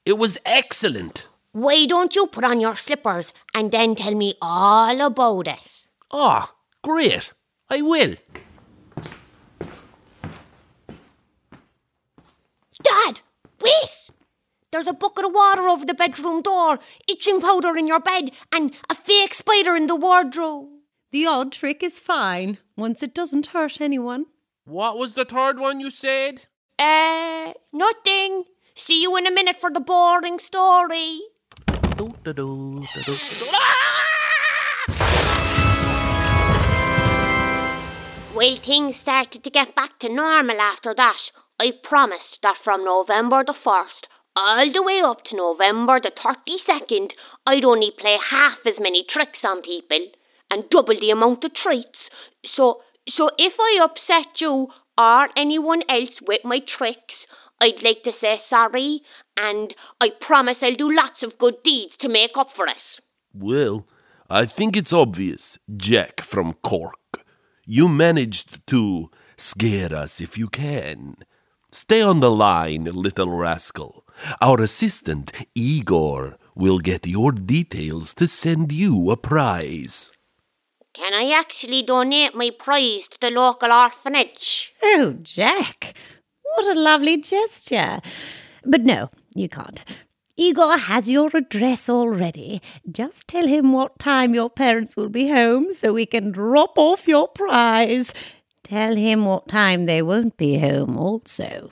It 0.04 0.17
was 0.17 0.39
excellent. 0.45 1.26
Why 1.57 1.87
don't 1.87 2.15
you 2.15 2.27
put 2.27 2.43
on 2.43 2.59
your 2.59 2.75
slippers 2.75 3.33
and 3.55 3.71
then 3.71 3.95
tell 3.95 4.13
me 4.13 4.35
all 4.39 5.01
about 5.01 5.47
it? 5.47 5.87
Ah, 6.11 6.53
great. 6.83 7.33
I 7.67 7.81
will. 7.81 8.13
Dad, 12.83 13.21
wait! 13.59 14.11
There's 14.71 14.85
a 14.85 14.93
bucket 14.93 15.25
of 15.25 15.33
water 15.33 15.67
over 15.67 15.83
the 15.83 15.95
bedroom 15.95 16.43
door, 16.43 16.77
itching 17.07 17.41
powder 17.41 17.75
in 17.75 17.87
your 17.87 18.01
bed, 18.01 18.29
and 18.51 18.75
a 18.87 18.93
fake 18.93 19.33
spider 19.33 19.75
in 19.75 19.87
the 19.87 19.95
wardrobe. 19.95 20.67
The 21.09 21.25
odd 21.25 21.51
trick 21.51 21.81
is 21.81 21.97
fine 21.97 22.59
once 22.75 23.01
it 23.01 23.15
doesn't 23.15 23.47
hurt 23.47 23.81
anyone. 23.81 24.27
What 24.65 24.99
was 24.99 25.15
the 25.15 25.25
third 25.25 25.57
one 25.57 25.79
you 25.79 25.89
said? 25.89 26.45
Uh, 26.77 27.53
nothing. 27.73 28.43
See 28.75 29.01
you 29.01 29.17
in 29.17 29.25
a 29.25 29.31
minute 29.31 29.59
for 29.59 29.71
the 29.71 29.79
boring 29.79 30.37
story. 30.37 31.21
Well, 38.36 38.57
things 38.65 38.95
started 39.01 39.43
to 39.43 39.49
get 39.49 39.73
back 39.75 39.97
to 40.01 40.10
normal 40.13 40.62
after 40.62 40.93
that. 40.95 41.17
I 41.60 41.71
promised 41.89 42.38
that 42.43 42.57
from 42.63 42.86
November 42.86 43.43
the 43.43 43.55
1st 43.65 44.05
all 44.38 44.69
the 44.71 44.83
way 44.83 45.01
up 45.03 45.25
to 45.25 45.36
November 45.36 45.99
the 45.99 46.13
32nd, 46.13 47.10
I'd 47.47 47.65
only 47.65 47.89
play 47.99 48.17
half 48.29 48.60
as 48.67 48.77
many 48.79 49.03
tricks 49.12 49.39
on 49.43 49.63
people 49.63 50.05
and 50.51 50.69
double 50.69 50.93
the 50.99 51.10
amount 51.10 51.43
of 51.43 51.51
treats. 51.55 51.97
So, 52.55 52.81
so 53.17 53.29
if 53.38 53.53
I 53.57 53.83
upset 53.83 54.39
you 54.39 54.67
or 54.97 55.27
anyone 55.36 55.81
else 55.89 56.13
with 56.21 56.41
my 56.45 56.60
tricks, 56.77 57.17
I'd 57.61 57.83
like 57.83 58.03
to 58.03 58.11
say 58.21 58.41
sorry 58.49 59.01
and 59.35 59.73
I 60.01 60.07
promise 60.25 60.57
I'll 60.61 60.75
do 60.75 60.93
lots 60.93 61.23
of 61.23 61.37
good 61.37 61.55
deeds 61.63 61.93
to 62.01 62.09
make 62.09 62.31
up 62.37 62.49
for 62.55 62.65
it. 62.65 62.77
Well, 63.33 63.87
I 64.29 64.45
think 64.45 64.75
it's 64.75 64.93
obvious, 64.93 65.57
Jack 65.75 66.21
from 66.21 66.53
Cork. 66.53 67.23
You 67.65 67.87
managed 67.87 68.65
to 68.67 69.09
scare 69.37 69.93
us 69.93 70.21
if 70.21 70.37
you 70.37 70.47
can. 70.47 71.15
Stay 71.71 72.01
on 72.01 72.19
the 72.21 72.31
line, 72.31 72.85
little 72.85 73.31
rascal. 73.31 74.05
Our 74.41 74.61
assistant, 74.61 75.31
Igor, 75.53 76.37
will 76.55 76.79
get 76.79 77.05
your 77.05 77.31
details 77.31 78.13
to 78.15 78.27
send 78.27 78.71
you 78.71 79.11
a 79.11 79.17
prize. 79.17 80.11
Can 80.95 81.13
I 81.13 81.39
actually 81.39 81.83
donate 81.85 82.33
my 82.33 82.49
prize 82.57 83.03
to 83.11 83.17
the 83.21 83.27
local 83.27 83.71
orphanage? 83.71 84.29
Oh, 84.81 85.17
Jack, 85.21 85.95
what 86.55 86.75
a 86.75 86.79
lovely 86.79 87.17
gesture. 87.17 87.99
But 88.65 88.83
no, 88.83 89.10
you 89.36 89.49
can't. 89.49 89.83
Igor 90.36 90.77
has 90.77 91.10
your 91.10 91.29
address 91.33 91.89
already. 91.89 92.62
Just 92.91 93.27
tell 93.27 93.47
him 93.47 93.73
what 93.73 93.97
time 93.97 94.36
your 94.36 94.49
parents 94.49 94.95
will 94.95 95.10
be 95.10 95.29
home 95.29 95.73
so 95.73 95.93
we 95.93 96.05
can 96.05 96.31
drop 96.31 96.77
off 96.77 97.07
your 97.07 97.27
prize. 97.27 98.13
Tell 98.63 98.95
him 98.95 99.25
what 99.25 99.47
time 99.47 99.86
they 99.86 100.01
won't 100.01 100.38
be 100.38 100.60
home 100.60 100.97
also. 100.97 101.71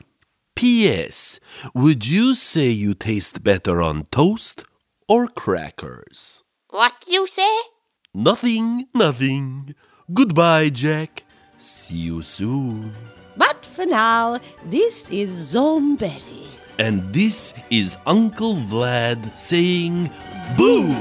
P.S. 0.56 1.40
Would 1.74 2.08
you 2.08 2.34
say 2.34 2.70
you 2.70 2.94
taste 2.94 3.44
better 3.44 3.82
on 3.82 4.04
toast 4.04 4.64
or 5.08 5.28
crackers? 5.28 6.44
What 6.70 6.94
do 7.06 7.12
you 7.14 7.28
say? 7.36 7.70
Nothing, 8.14 8.88
nothing. 8.94 9.76
Goodbye, 10.12 10.70
Jack. 10.70 11.24
See 11.58 11.98
you 11.98 12.22
soon. 12.22 12.94
But 13.38 13.66
for 13.66 13.86
now, 13.86 14.40
this 14.66 15.10
is 15.10 15.54
Zombetti. 15.54 16.48
And 16.78 17.14
this 17.14 17.54
is 17.70 17.98
Uncle 18.06 18.56
Vlad 18.56 19.38
saying 19.38 20.12
boo! 20.58 20.94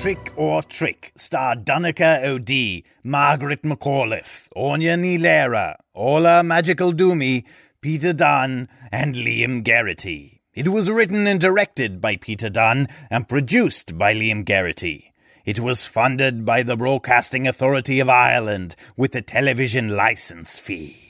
Trick 0.00 0.32
or 0.34 0.62
Trick 0.62 1.12
star 1.16 1.54
Donica 1.56 2.22
O'D, 2.24 2.84
Margaret 3.04 3.62
McAuliffe, 3.62 4.48
Anya 4.56 4.96
Nilera, 4.96 5.76
Ola 5.94 6.42
Magical 6.42 6.94
Doomy, 6.94 7.44
Peter 7.82 8.14
Dunn, 8.14 8.68
and 8.90 9.14
Liam 9.14 9.62
Garrity. 9.62 10.40
It 10.54 10.68
was 10.68 10.88
written 10.90 11.26
and 11.26 11.38
directed 11.38 12.00
by 12.00 12.16
Peter 12.16 12.48
Dunn 12.48 12.88
and 13.10 13.28
produced 13.28 13.98
by 13.98 14.14
Liam 14.14 14.44
Garrity. 14.44 15.09
It 15.50 15.58
was 15.58 15.84
funded 15.84 16.44
by 16.44 16.62
the 16.62 16.76
Broadcasting 16.76 17.48
Authority 17.48 17.98
of 17.98 18.08
Ireland 18.08 18.76
with 18.96 19.16
a 19.16 19.20
television 19.20 19.88
license 19.88 20.60
fee. 20.60 21.09